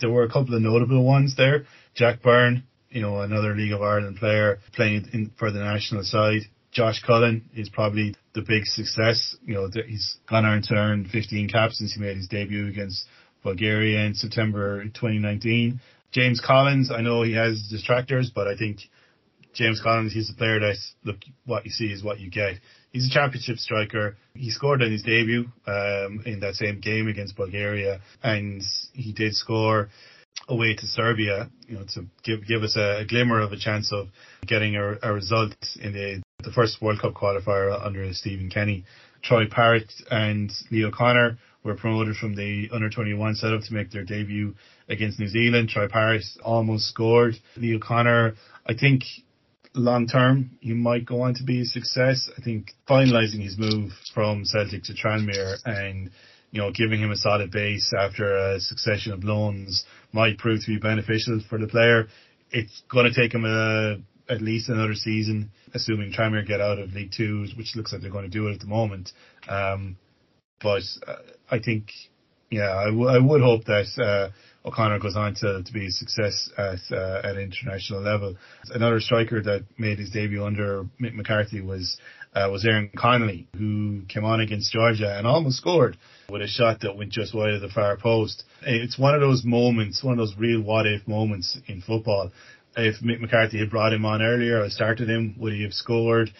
[0.00, 1.64] there were a couple of notable ones there.
[1.94, 6.42] Jack Byrne, you know, another League of Ireland player playing in, for the national side.
[6.72, 9.36] Josh Cullen is probably the big success.
[9.44, 13.06] You know, he's gone on to earn 15 caps since he made his debut against
[13.42, 15.80] Bulgaria in September 2019.
[16.12, 18.80] James Collins, I know he has distractors, but I think
[19.52, 22.56] James Collins, he's a player that look what you see is what you get.
[22.92, 24.16] He's a championship striker.
[24.34, 28.62] He scored in his debut um, in that same game against Bulgaria, and
[28.92, 29.88] he did score
[30.48, 31.50] away to Serbia.
[31.66, 34.08] You know, to give give us a, a glimmer of a chance of
[34.46, 38.84] getting a, a result in the the first World Cup qualifier under Stephen Kenny.
[39.22, 44.04] Troy Parrott and Lee O'Connor were promoted from the under 21 setup to make their
[44.04, 44.54] debut
[44.88, 45.68] against New Zealand.
[45.68, 47.34] Troy Parrott almost scored.
[47.56, 48.34] Lee O'Connor,
[48.66, 49.02] I think
[49.74, 52.28] long term, he might go on to be a success.
[52.36, 56.10] I think finalising his move from Celtic to Tranmere and
[56.50, 60.66] you know giving him a solid base after a succession of loans might prove to
[60.66, 62.08] be beneficial for the player.
[62.50, 63.98] It's going to take him a,
[64.30, 68.10] at least another season, assuming Tranmere get out of League Two, which looks like they're
[68.10, 69.12] going to do it at the moment.
[69.48, 69.96] Um,
[70.62, 71.16] but uh,
[71.50, 71.90] I think,
[72.50, 73.86] yeah, I, w- I would hope that.
[73.98, 74.30] Uh,
[74.62, 78.36] O'Connor goes on to, to be a success at uh, at international level.
[78.70, 81.96] Another striker that made his debut under Mick McCarthy was
[82.34, 85.96] uh, was Aaron Connolly, who came on against Georgia and almost scored
[86.28, 88.44] with a shot that went just wide of the far post.
[88.62, 92.30] It's one of those moments, one of those real what if moments in football.
[92.76, 96.30] If Mick McCarthy had brought him on earlier or started him, would he have scored?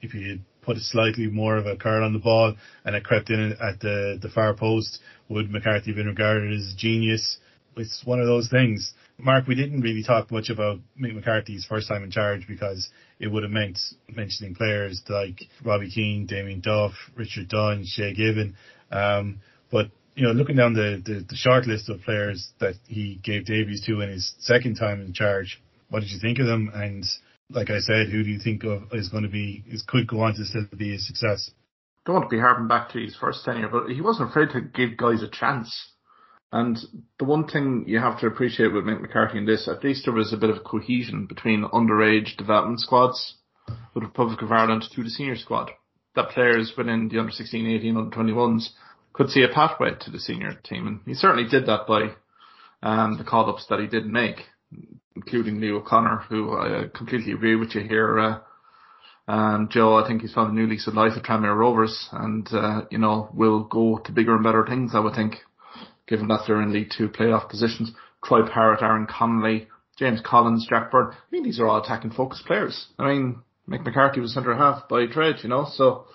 [0.00, 3.04] If he had put a slightly more of a curl on the ball and it
[3.04, 7.38] crept in at the, the far post, would McCarthy have been regarded as genius?
[7.76, 8.92] it's one of those things.
[9.18, 12.88] Mark, we didn't really talk much about Mick McCarthy's first time in charge because
[13.18, 13.78] it would have meant
[14.08, 18.56] mentioning players like Robbie Keane, Damien Duff, Richard Dunne, Shay Given.
[18.90, 23.20] Um, but you know, looking down the, the, the short list of players that he
[23.22, 26.70] gave debuts to in his second time in charge, what did you think of them?
[26.74, 27.04] And
[27.50, 30.20] like I said, who do you think of is going to be is could go
[30.20, 31.50] on to still be a success?
[32.06, 34.60] Don't want to be harping back to his first tenure, but he wasn't afraid to
[34.60, 35.92] give guys a chance.
[36.52, 36.78] And
[37.18, 40.14] the one thing you have to appreciate with Mick McCarthy in this, at least there
[40.14, 43.36] was a bit of cohesion between underage development squads
[43.94, 45.70] with Republic of Ireland to the senior squad.
[46.16, 48.70] That players within the under 16, 18, under 21s
[49.12, 50.88] could see a pathway to the senior team.
[50.88, 52.14] And he certainly did that by
[52.82, 54.38] um, the call ups that he did make,
[55.16, 58.18] including Lee O'Connor, who I completely agree with you here.
[58.18, 58.38] Uh,
[59.26, 62.48] and Joe, I think he's found a new lease of life at Tranmere Rovers and,
[62.52, 65.36] uh, you know, will go to bigger and better things, I would think
[66.10, 67.92] given that they're in League Two playoff positions.
[68.22, 71.12] Troy Parrott, Aaron Connolly, James Collins, Jack Byrne.
[71.12, 72.88] I mean, these are all attacking focused players.
[72.98, 76.06] I mean, Mick McCarthy was centre half by trade, you know, so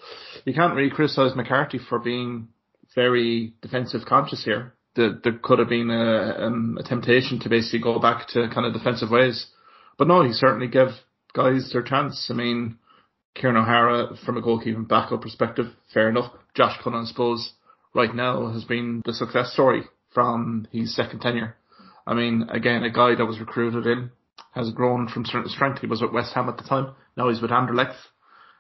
[0.43, 2.50] you can't really criticise McCarthy for being
[2.93, 4.75] very defensive conscious here.
[4.96, 8.66] There, there could have been a, um, a temptation to basically go back to kind
[8.66, 9.48] of defensive ways.
[9.98, 10.89] But no, he certainly gave
[11.34, 12.28] guys their chance.
[12.30, 12.78] I mean,
[13.34, 16.32] Kieran O'Hara, from a goalkeeping backup perspective, fair enough.
[16.56, 17.54] Josh Cullen, I suppose,
[17.93, 19.84] right now has been the success story
[20.14, 21.56] from his second tenure.
[22.08, 24.12] I mean, again, a guy that was recruited in
[24.52, 25.80] has grown from strength strength.
[25.82, 26.93] He was with West Ham at the time.
[27.18, 27.96] Now he's with Anderlecht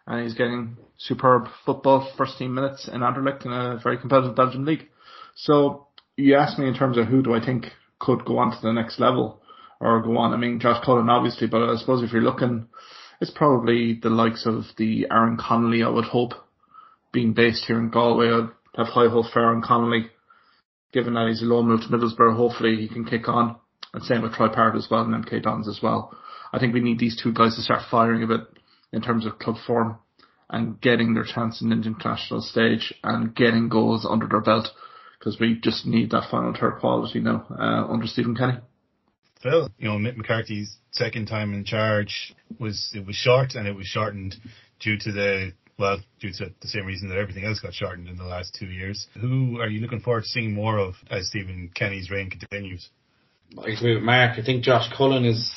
[0.07, 4.65] and he's getting superb football first team minutes in Anderlecht in a very competitive Belgian
[4.65, 4.87] league.
[5.35, 5.84] So
[6.17, 7.67] you asked me in terms of who do I think
[7.99, 9.41] could go on to the next level
[9.79, 10.33] or go on.
[10.33, 12.67] I mean, Josh Cullen obviously, but I suppose if you're looking,
[13.21, 16.33] it's probably the likes of the Aaron Connolly, I would hope,
[17.11, 18.27] being based here in Galway.
[18.27, 20.09] I'd have high hopes for Aaron Connolly
[20.95, 23.57] given that he's a loan move to Middlesbrough, hopefully he can kick on.
[23.93, 26.17] And same with Troy Parrott as well and MK Dons as well.
[26.53, 28.41] I think we need these two guys to start firing a bit
[28.93, 29.97] in terms of club form
[30.49, 34.69] and getting their chance in the international stage and getting goals under their belt
[35.25, 38.57] because we just need that final third quality now uh, under Stephen Kenny.
[39.41, 43.75] Phil, you know, Mick McCarthy's second time in charge was it was short and it
[43.75, 44.35] was shortened
[44.79, 48.17] due to the well, due to the same reason that everything else got shortened in
[48.17, 49.07] the last two years.
[49.19, 52.89] Who are you looking forward to seeing more of as Stephen Kenny's reign continues?
[53.57, 54.39] I agree with Mark.
[54.39, 55.51] I think Josh Cullen is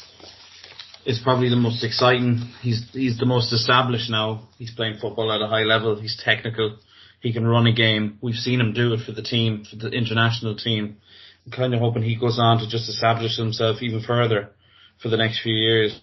[1.07, 2.39] is probably the most exciting.
[2.62, 4.49] He's he's the most established now.
[4.57, 6.01] He's playing football at a high level.
[6.01, 6.79] He's technical.
[7.21, 8.19] He can run a game.
[8.21, 10.99] We've seen him do it for the team, for the international team.
[11.45, 14.51] I'm kind of hoping he goes on to just establish himself even further
[15.03, 16.01] for the next few years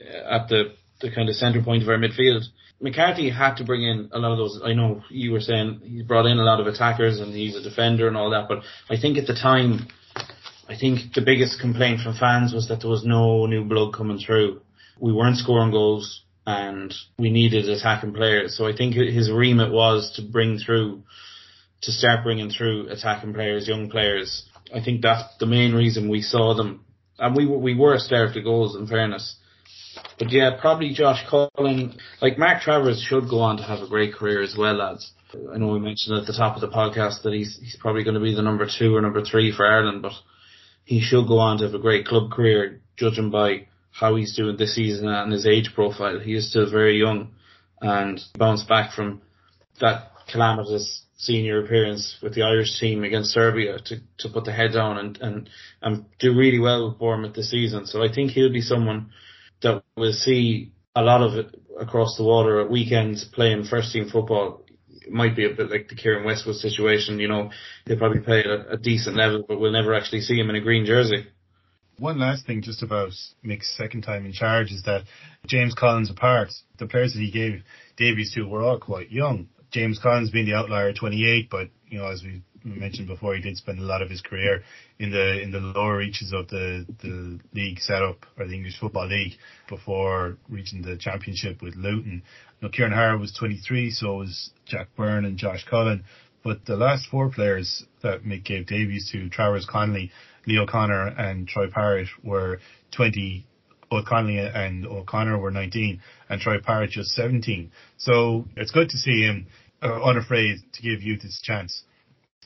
[0.00, 2.42] uh, at the the kind of centre point of our midfield.
[2.80, 4.60] McCarthy had to bring in a lot of those.
[4.64, 7.62] I know you were saying he brought in a lot of attackers and he's a
[7.62, 9.88] defender and all that, but I think at the time,
[10.68, 14.18] I think the biggest complaint from fans was that there was no new blood coming
[14.18, 14.60] through.
[15.00, 18.56] We weren't scoring goals and we needed attacking players.
[18.56, 21.02] So I think his remit was to bring through,
[21.82, 24.48] to start bringing through attacking players, young players.
[24.74, 26.86] I think that's the main reason we saw them.
[27.18, 29.36] And we were, we were starved of goals in fairness.
[30.18, 31.98] But yeah, probably Josh Cullen.
[32.22, 35.12] Like Mark Travers should go on to have a great career as well, lads.
[35.52, 38.14] I know we mentioned at the top of the podcast that he's he's probably going
[38.14, 40.12] to be the number two or number three for Ireland, but
[40.84, 43.66] he should go on to have a great club career, judging by
[43.98, 46.20] how he's doing this season and his age profile.
[46.20, 47.32] He is still very young
[47.80, 49.22] and bounced back from
[49.80, 54.72] that calamitous senior appearance with the Irish team against Serbia to, to put the head
[54.72, 55.50] down and, and,
[55.82, 57.86] and do really well with Bournemouth this season.
[57.86, 59.10] So I think he'll be someone
[59.62, 64.08] that we'll see a lot of it across the water at weekends playing first team
[64.08, 64.64] football.
[64.88, 67.50] It might be a bit like the Keiren Westwood situation, you know,
[67.86, 70.60] he'll probably play at a decent level, but we'll never actually see him in a
[70.60, 71.26] green jersey.
[71.98, 73.10] One last thing just about
[73.42, 75.02] Mick's second time in charge is that
[75.46, 77.62] James Collins apart, the players that he gave
[77.96, 79.48] Davies to were all quite young.
[79.72, 83.56] James Collins being the outlier 28, but you know, as we mentioned before, he did
[83.56, 84.62] spend a lot of his career
[84.98, 89.08] in the in the lower reaches of the the league setup or the English Football
[89.08, 89.34] League
[89.68, 92.22] before reaching the championship with Luton.
[92.60, 96.04] Now, Kieran O'Hara was 23, so was Jack Byrne and Josh Cullen.
[96.44, 100.10] But the last four players that Mick gave debuts to, Travers Connolly,
[100.46, 102.60] Lee O'Connor and Troy Parrott were
[102.92, 103.44] 20
[103.90, 107.70] both Connolly and O'Connor were 19 and Troy Parrott just 17.
[107.96, 109.46] So it's good to see him
[109.82, 111.84] uh, unafraid to give youth his chance.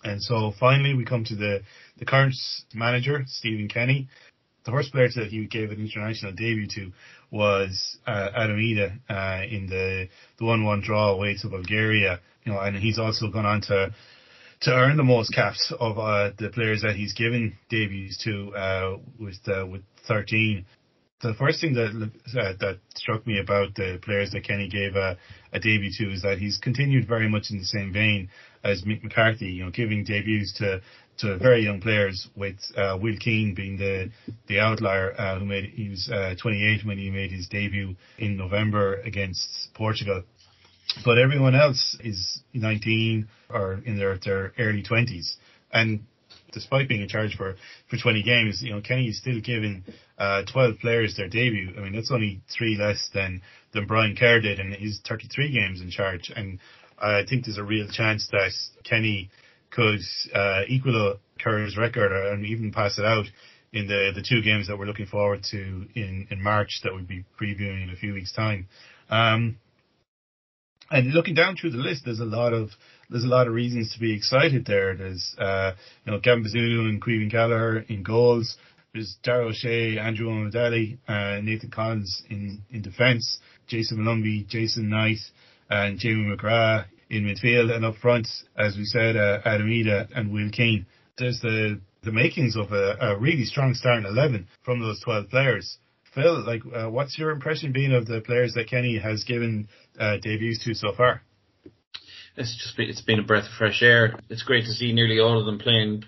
[0.04, 1.62] And so finally we come to the,
[1.98, 2.34] the current
[2.74, 4.08] manager, Stephen Kenny.
[4.64, 6.92] The first player that he gave an international debut to
[7.32, 12.20] was uh, Adam Idah uh, in the the one one draw away to Bulgaria.
[12.44, 13.94] You know, and he's also gone on to
[14.62, 18.96] to earn the most caps of uh, the players that he's given debuts to uh,
[19.18, 20.64] with uh, with 13
[21.22, 25.16] the first thing that uh, that struck me about the players that Kenny gave a,
[25.52, 28.28] a, debut to is that he's continued very much in the same vein
[28.64, 30.80] as Mick McCarthy, you know, giving debuts to
[31.18, 34.10] to very young players, with uh, Will Keane being the
[34.48, 38.36] the outlier uh, who made he was uh, 28 when he made his debut in
[38.36, 40.24] November against Portugal.
[41.04, 45.34] But everyone else is 19 or in their their early 20s,
[45.72, 46.04] and
[46.52, 47.56] despite being in charge for,
[47.88, 49.84] for 20 games, you know, Kenny is still giving
[50.18, 51.72] uh, 12 players their debut.
[51.76, 55.80] I mean, that's only three less than, than Brian Kerr did, and he's 33 games
[55.80, 56.30] in charge.
[56.34, 56.58] And
[56.98, 58.52] I think there's a real chance that
[58.84, 59.30] Kenny
[59.70, 60.00] could
[60.34, 63.24] uh, equal Kerr's record and even pass it out
[63.72, 67.04] in the, the two games that we're looking forward to in, in March that we'll
[67.04, 68.68] be previewing in a few weeks' time.
[69.08, 69.56] Um,
[70.92, 72.70] and looking down through the list, there's a lot of
[73.08, 74.94] there's a lot of reasons to be excited there.
[74.96, 75.72] There's uh,
[76.04, 78.56] you know Gavin Bazunu and Caoimhín Kelleher in goals.
[78.92, 85.16] There's Dara O'Shea, Andrew Omobamidele, uh, Nathan Collins in, in defence, Jason Molumby, Jason Knight,
[85.70, 90.30] and Jamie McGrath in midfield and up front, as we said, uh, Adam Idah and
[90.30, 90.84] Will Keane.
[91.16, 95.78] There's the, the makings of a, a really strong starting 11 from those 12 players.
[96.14, 100.18] Phil, like, uh, what's your impression being of the players that Kenny has given uh,
[100.20, 101.22] debuts to so far?
[102.36, 104.18] It's just been, it's been a breath of fresh air.
[104.28, 106.04] It's great to see nearly all of them playing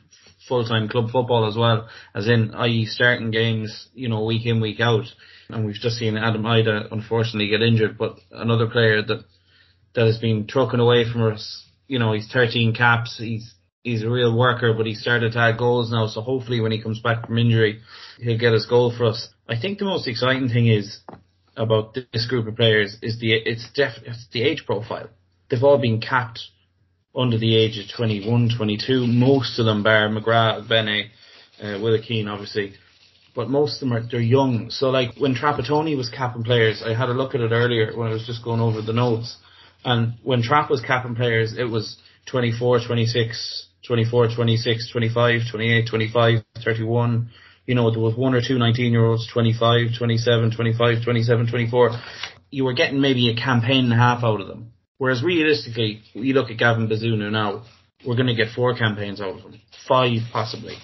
[0.49, 2.87] full-time club football as well, as in, i.e.
[2.87, 5.07] starting games, you know, week in, week out.
[5.49, 9.25] And we've just seen Adam Idah unfortunately get injured, but another player that,
[9.95, 14.11] that has been trucking away from us, you know, he's 13 caps, he's, he's a
[14.11, 17.27] real worker, but he started to add goals now, so hopefully when he comes back
[17.27, 17.81] from injury,
[18.19, 19.29] he'll get his goal for us.
[19.49, 21.01] I think the most exciting thing is,
[21.57, 25.09] about this group of players is the, it's def, it's the age profile.
[25.49, 26.41] They've all been capped
[27.15, 29.07] under the age of 21, 22.
[29.07, 31.11] Most of them, bar McGrath, Bene,
[31.63, 32.75] uh, Will Keane, obviously.
[33.35, 34.71] But most of them are, they're young.
[34.71, 38.09] So like when Trapattoni was capping players, I had a look at it earlier when
[38.09, 39.37] I was just going over the notes.
[39.85, 41.97] And when Trapp was capping players, it was
[42.31, 47.31] 24, 26, 24, 26, 25, 28, 25, 31.
[47.67, 51.91] You know, there was one or two 19 year olds, 25, 27, 25, 27, 24.
[52.51, 54.73] You were getting maybe a campaign and a half out of them.
[54.99, 57.65] Whereas realistically, you look at Gavin Bazunu now,
[58.07, 60.77] we're going to get four campaigns out of him, five possibly,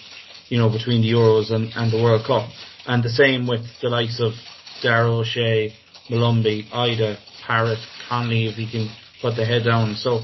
[0.48, 2.48] you know, between the Euros and, and the World Cup.
[2.86, 4.32] And the same with the likes of
[4.82, 5.74] Dara O'Shea,
[6.08, 7.78] Molumby, Idah, Parrott,
[8.08, 9.94] Connolly, if he can put the head down.
[9.96, 10.20] So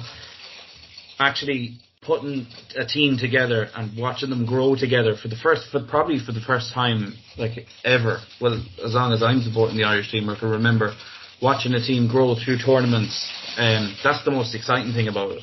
[1.19, 6.19] actually putting a team together and watching them grow together for the first, for probably
[6.25, 8.19] for the first time like ever.
[8.41, 10.95] Well, as long as I'm supporting the Irish team, or can remember
[11.43, 15.43] watching a team grow through tournaments um, that's the most exciting thing about it.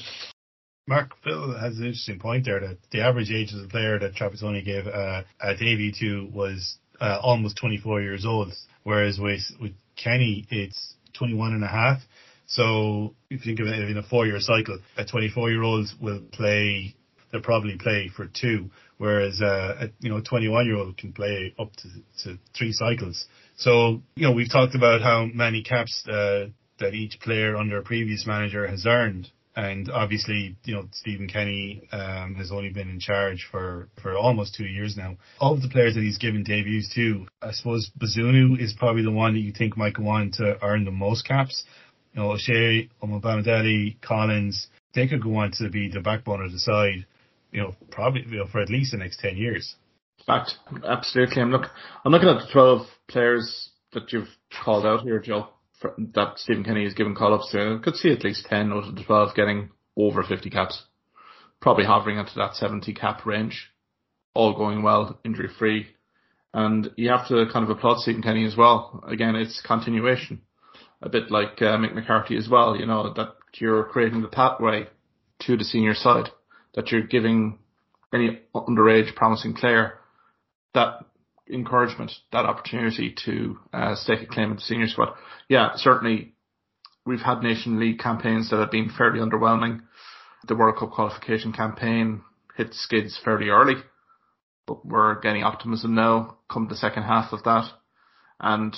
[0.88, 4.14] Mark Phil has an interesting point there that the average age of the player that
[4.14, 9.72] Trapattoni gave uh, a debut to was uh, almost 24 years old, whereas with with
[9.96, 12.00] Kenny it's 21 and a half.
[12.54, 15.88] So if you think of it in a four year cycle, a 24 year old
[16.00, 16.96] will play,
[17.32, 21.56] they'll probably play for two, whereas uh, a you know 21 year old can play
[21.58, 21.88] up to,
[22.24, 23.26] to three cycles.
[23.58, 26.48] So you know we've talked about how many caps uh,
[26.80, 29.32] that each player under a previous manager has earned.
[29.56, 34.56] And obviously, you know, Stephen Kenny um, has only been in charge for, for almost
[34.56, 35.18] two years now.
[35.40, 39.34] Of the players that he's given debuts to, I suppose Bazunu is probably the one
[39.36, 41.64] that you think might go on to earn the most caps.
[42.14, 46.60] You know, O'Shea, Omobamidele, Collins, they could go on to be the backbone of the
[46.60, 47.06] side,
[47.52, 49.76] you know, probably you know, for at least the next 10 years.
[50.26, 50.54] Fact.
[50.88, 51.42] Absolutely.
[51.42, 51.66] I'm look,
[52.06, 54.30] I'm looking at the 12 players that you've
[54.64, 55.50] called out here, Joe
[56.14, 57.78] that Stephen Kenny has given call ups to.
[57.80, 60.84] I could see at least 10 out of the 12 getting over 50 caps.
[61.62, 63.70] Probably hovering into that 70 cap range.
[64.34, 65.88] All going well, injury free.
[66.54, 69.04] And you have to kind of applaud Stephen Kenny as well.
[69.08, 70.42] Again, it's continuation.
[71.04, 74.88] A bit like uh, Mick McCarthy as well, you know, that you're creating the pathway
[75.42, 76.30] to the senior side.
[76.76, 77.60] That you're giving
[78.14, 80.00] any underage promising player
[80.74, 81.06] that
[81.52, 85.14] encouragement, that opportunity to uh, stake a claim in the senior squad.
[85.50, 86.34] Yeah, certainly
[87.06, 89.82] we've had Nation League campaigns that have been fairly underwhelming.
[90.48, 92.22] The World Cup qualification campaign
[92.56, 93.76] hit skids fairly early,
[94.66, 97.66] but we're getting optimism now come the second half of that.
[98.40, 98.76] And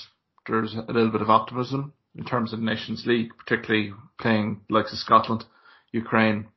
[0.47, 4.99] there's a little bit of optimism in terms of Nations League, particularly playing likes of
[4.99, 5.43] Scotland,
[5.91, 6.47] Ukraine,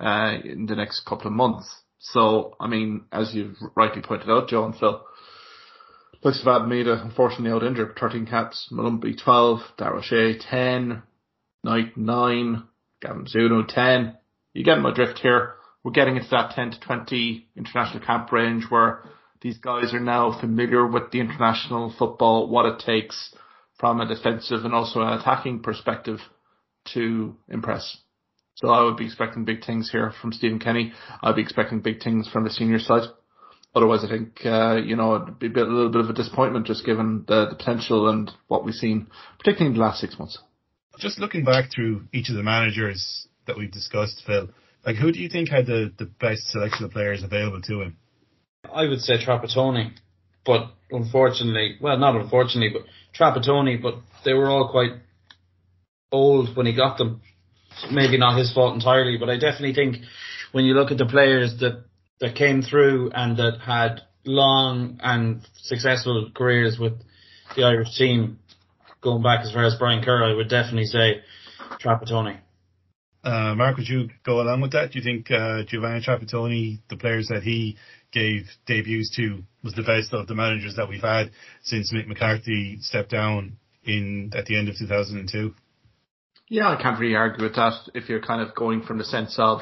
[0.00, 1.82] uh, in the next couple of months.
[1.98, 5.02] So, I mean, as you've rightly pointed out, Joe and Phil,
[6.24, 11.02] Looks of Adam Idah, unfortunately out injured, 13 caps, Molumby 12, Dara O'Shea 10,
[11.62, 12.62] Knight 9,
[13.00, 14.16] Gavin Bazunu 10.
[14.52, 15.54] You get my drift here.
[15.84, 19.04] We're getting into that 10 to 20 international camp range where
[19.42, 23.32] these guys are now familiar with the international football, what it takes
[23.78, 26.18] from a defensive and also an attacking perspective
[26.94, 27.98] to impress.
[28.54, 30.92] So I would be expecting big things here from Stephen Kenny.
[31.22, 33.08] I'd be expecting big things from the senior side.
[33.74, 36.14] Otherwise, I think uh, you know it'd be a, bit, a little bit of a
[36.14, 39.06] disappointment just given the, the potential and what we've seen,
[39.38, 40.38] particularly in the last six months.
[40.98, 44.48] Just looking back through each of the managers that we've discussed, Phil,
[44.84, 47.96] like who do you think had the, the best selection of players available to him?
[48.72, 49.92] I would say Trapattoni,
[50.48, 54.92] but unfortunately, well, not unfortunately, but Trapattoni, but they were all quite
[56.10, 57.20] old when he got them.
[57.92, 59.98] Maybe not his fault entirely, but I definitely think
[60.52, 61.84] when you look at the players that
[62.20, 66.94] that came through and that had long and successful careers with
[67.54, 68.38] the Irish team,
[69.02, 71.20] going back as far as Brian Kerr, I would definitely say
[71.78, 72.38] Trapattoni.
[73.28, 74.90] Uh, Mark, would you go along with that?
[74.90, 77.76] Do you think uh, Giovanni Trapattoni, the players that he
[78.10, 81.30] gave debuts to, was the best of the managers that we've had
[81.62, 85.54] since Mick McCarthy stepped down in at the end of 2002?
[86.48, 87.74] Yeah, I can't really argue with that.
[87.94, 89.60] If you're kind of going from the sense of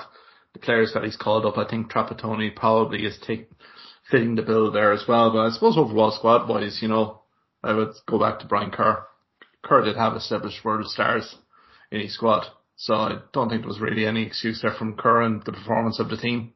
[0.53, 3.51] the players that he's called up, I think Trapattoni probably is take,
[4.09, 5.33] fitting the bill there as well.
[5.33, 7.23] But I suppose overall squad wise, you know,
[7.64, 9.05] I would go back to Brian Kerr.
[9.64, 11.35] Kerr did have established world stars
[11.91, 12.47] in his squad.
[12.77, 15.99] So I don't think there was really any excuse there from Kerr and the performance
[15.99, 16.53] of the team.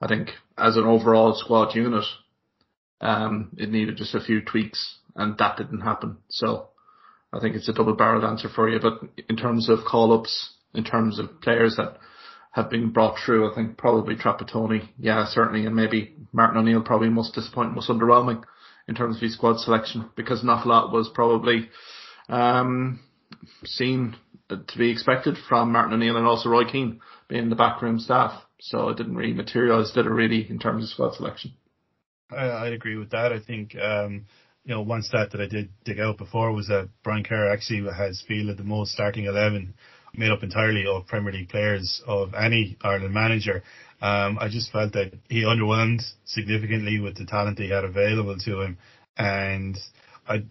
[0.00, 2.04] I think as an overall squad unit,
[3.00, 6.18] um, it needed just a few tweaks and that didn't happen.
[6.28, 6.68] So
[7.32, 8.78] I think it's a double barreled answer for you.
[8.80, 11.96] But in terms of call ups, in terms of players that
[12.52, 17.08] have been brought through, I think probably Trapattoni, yeah, certainly, and maybe Martin O'Neill probably
[17.08, 18.42] most disappointing, most underwhelming
[18.88, 21.68] in terms of his squad selection because not a lot was probably
[22.28, 23.00] um,
[23.64, 24.16] seen
[24.48, 28.42] to be expected from Martin O'Neill and also Roy Keane being the backroom staff.
[28.60, 31.52] So it didn't really materialise, did it really, in terms of squad selection?
[32.30, 33.32] I, I'd agree with that.
[33.32, 34.26] I think, um,
[34.64, 37.90] you know, one stat that I did dig out before was that Brian Kerr actually
[37.92, 39.74] has fielded the most starting 11
[40.14, 43.62] made up entirely of Premier League players of any Ireland manager.
[44.00, 48.62] Um, I just felt that he underwhelmed significantly with the talent he had available to
[48.62, 48.78] him.
[49.16, 49.78] And
[50.28, 50.44] I,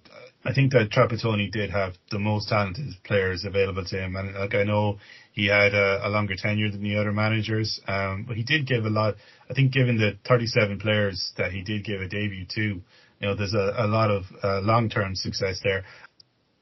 [0.45, 4.53] I think that Trapattoni did have the most talented players available to him, and like
[4.53, 4.99] I know
[5.31, 8.85] he had a, a longer tenure than the other managers, um, but he did give
[8.85, 9.15] a lot.
[9.49, 12.81] I think given the 37 players that he did give a debut to, you
[13.21, 15.83] know, there's a, a lot of uh, long-term success there.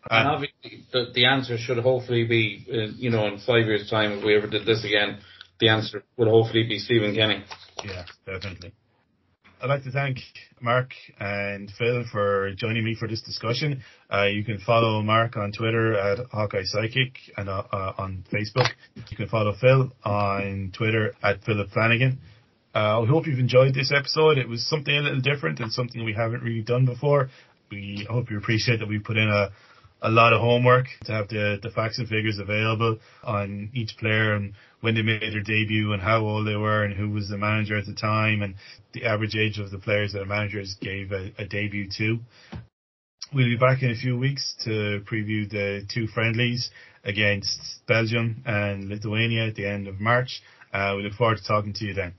[0.10, 4.14] And obviously, the, the answer should hopefully be, uh, you know, in five years' time,
[4.14, 5.20] if we ever did this again,
[5.60, 7.44] the answer would hopefully be Stephen Kenny.
[7.84, 8.74] Yeah, definitely.
[9.64, 10.18] I'd like to thank
[10.60, 10.92] Mark
[11.22, 13.82] and Phil for joining me for this discussion.
[14.14, 18.68] Uh, you can follow Mark on Twitter at Hawkeye Sidekick and uh, uh, on Facebook.
[19.10, 22.20] You can follow Phil on Twitter at Philip Flanagan.
[22.76, 24.38] Uh, I hope you've enjoyed this episode.
[24.38, 27.30] It was something a little different and something we haven't really done before.
[27.72, 29.52] We hope you appreciate that we put in a
[30.04, 34.36] a lot of homework to have the, the facts and figures available on each player
[34.36, 37.38] and when they made their debut and how old they were and who was the
[37.38, 38.56] manager at the time and
[38.94, 42.20] the average age of the players that the managers gave a, a debut to.
[43.34, 46.70] We'll be back in a few weeks to preview the two friendlies
[47.06, 50.42] against Belgium and Lithuania at the end of March.
[50.74, 52.14] Uh, we look forward to talking to you then.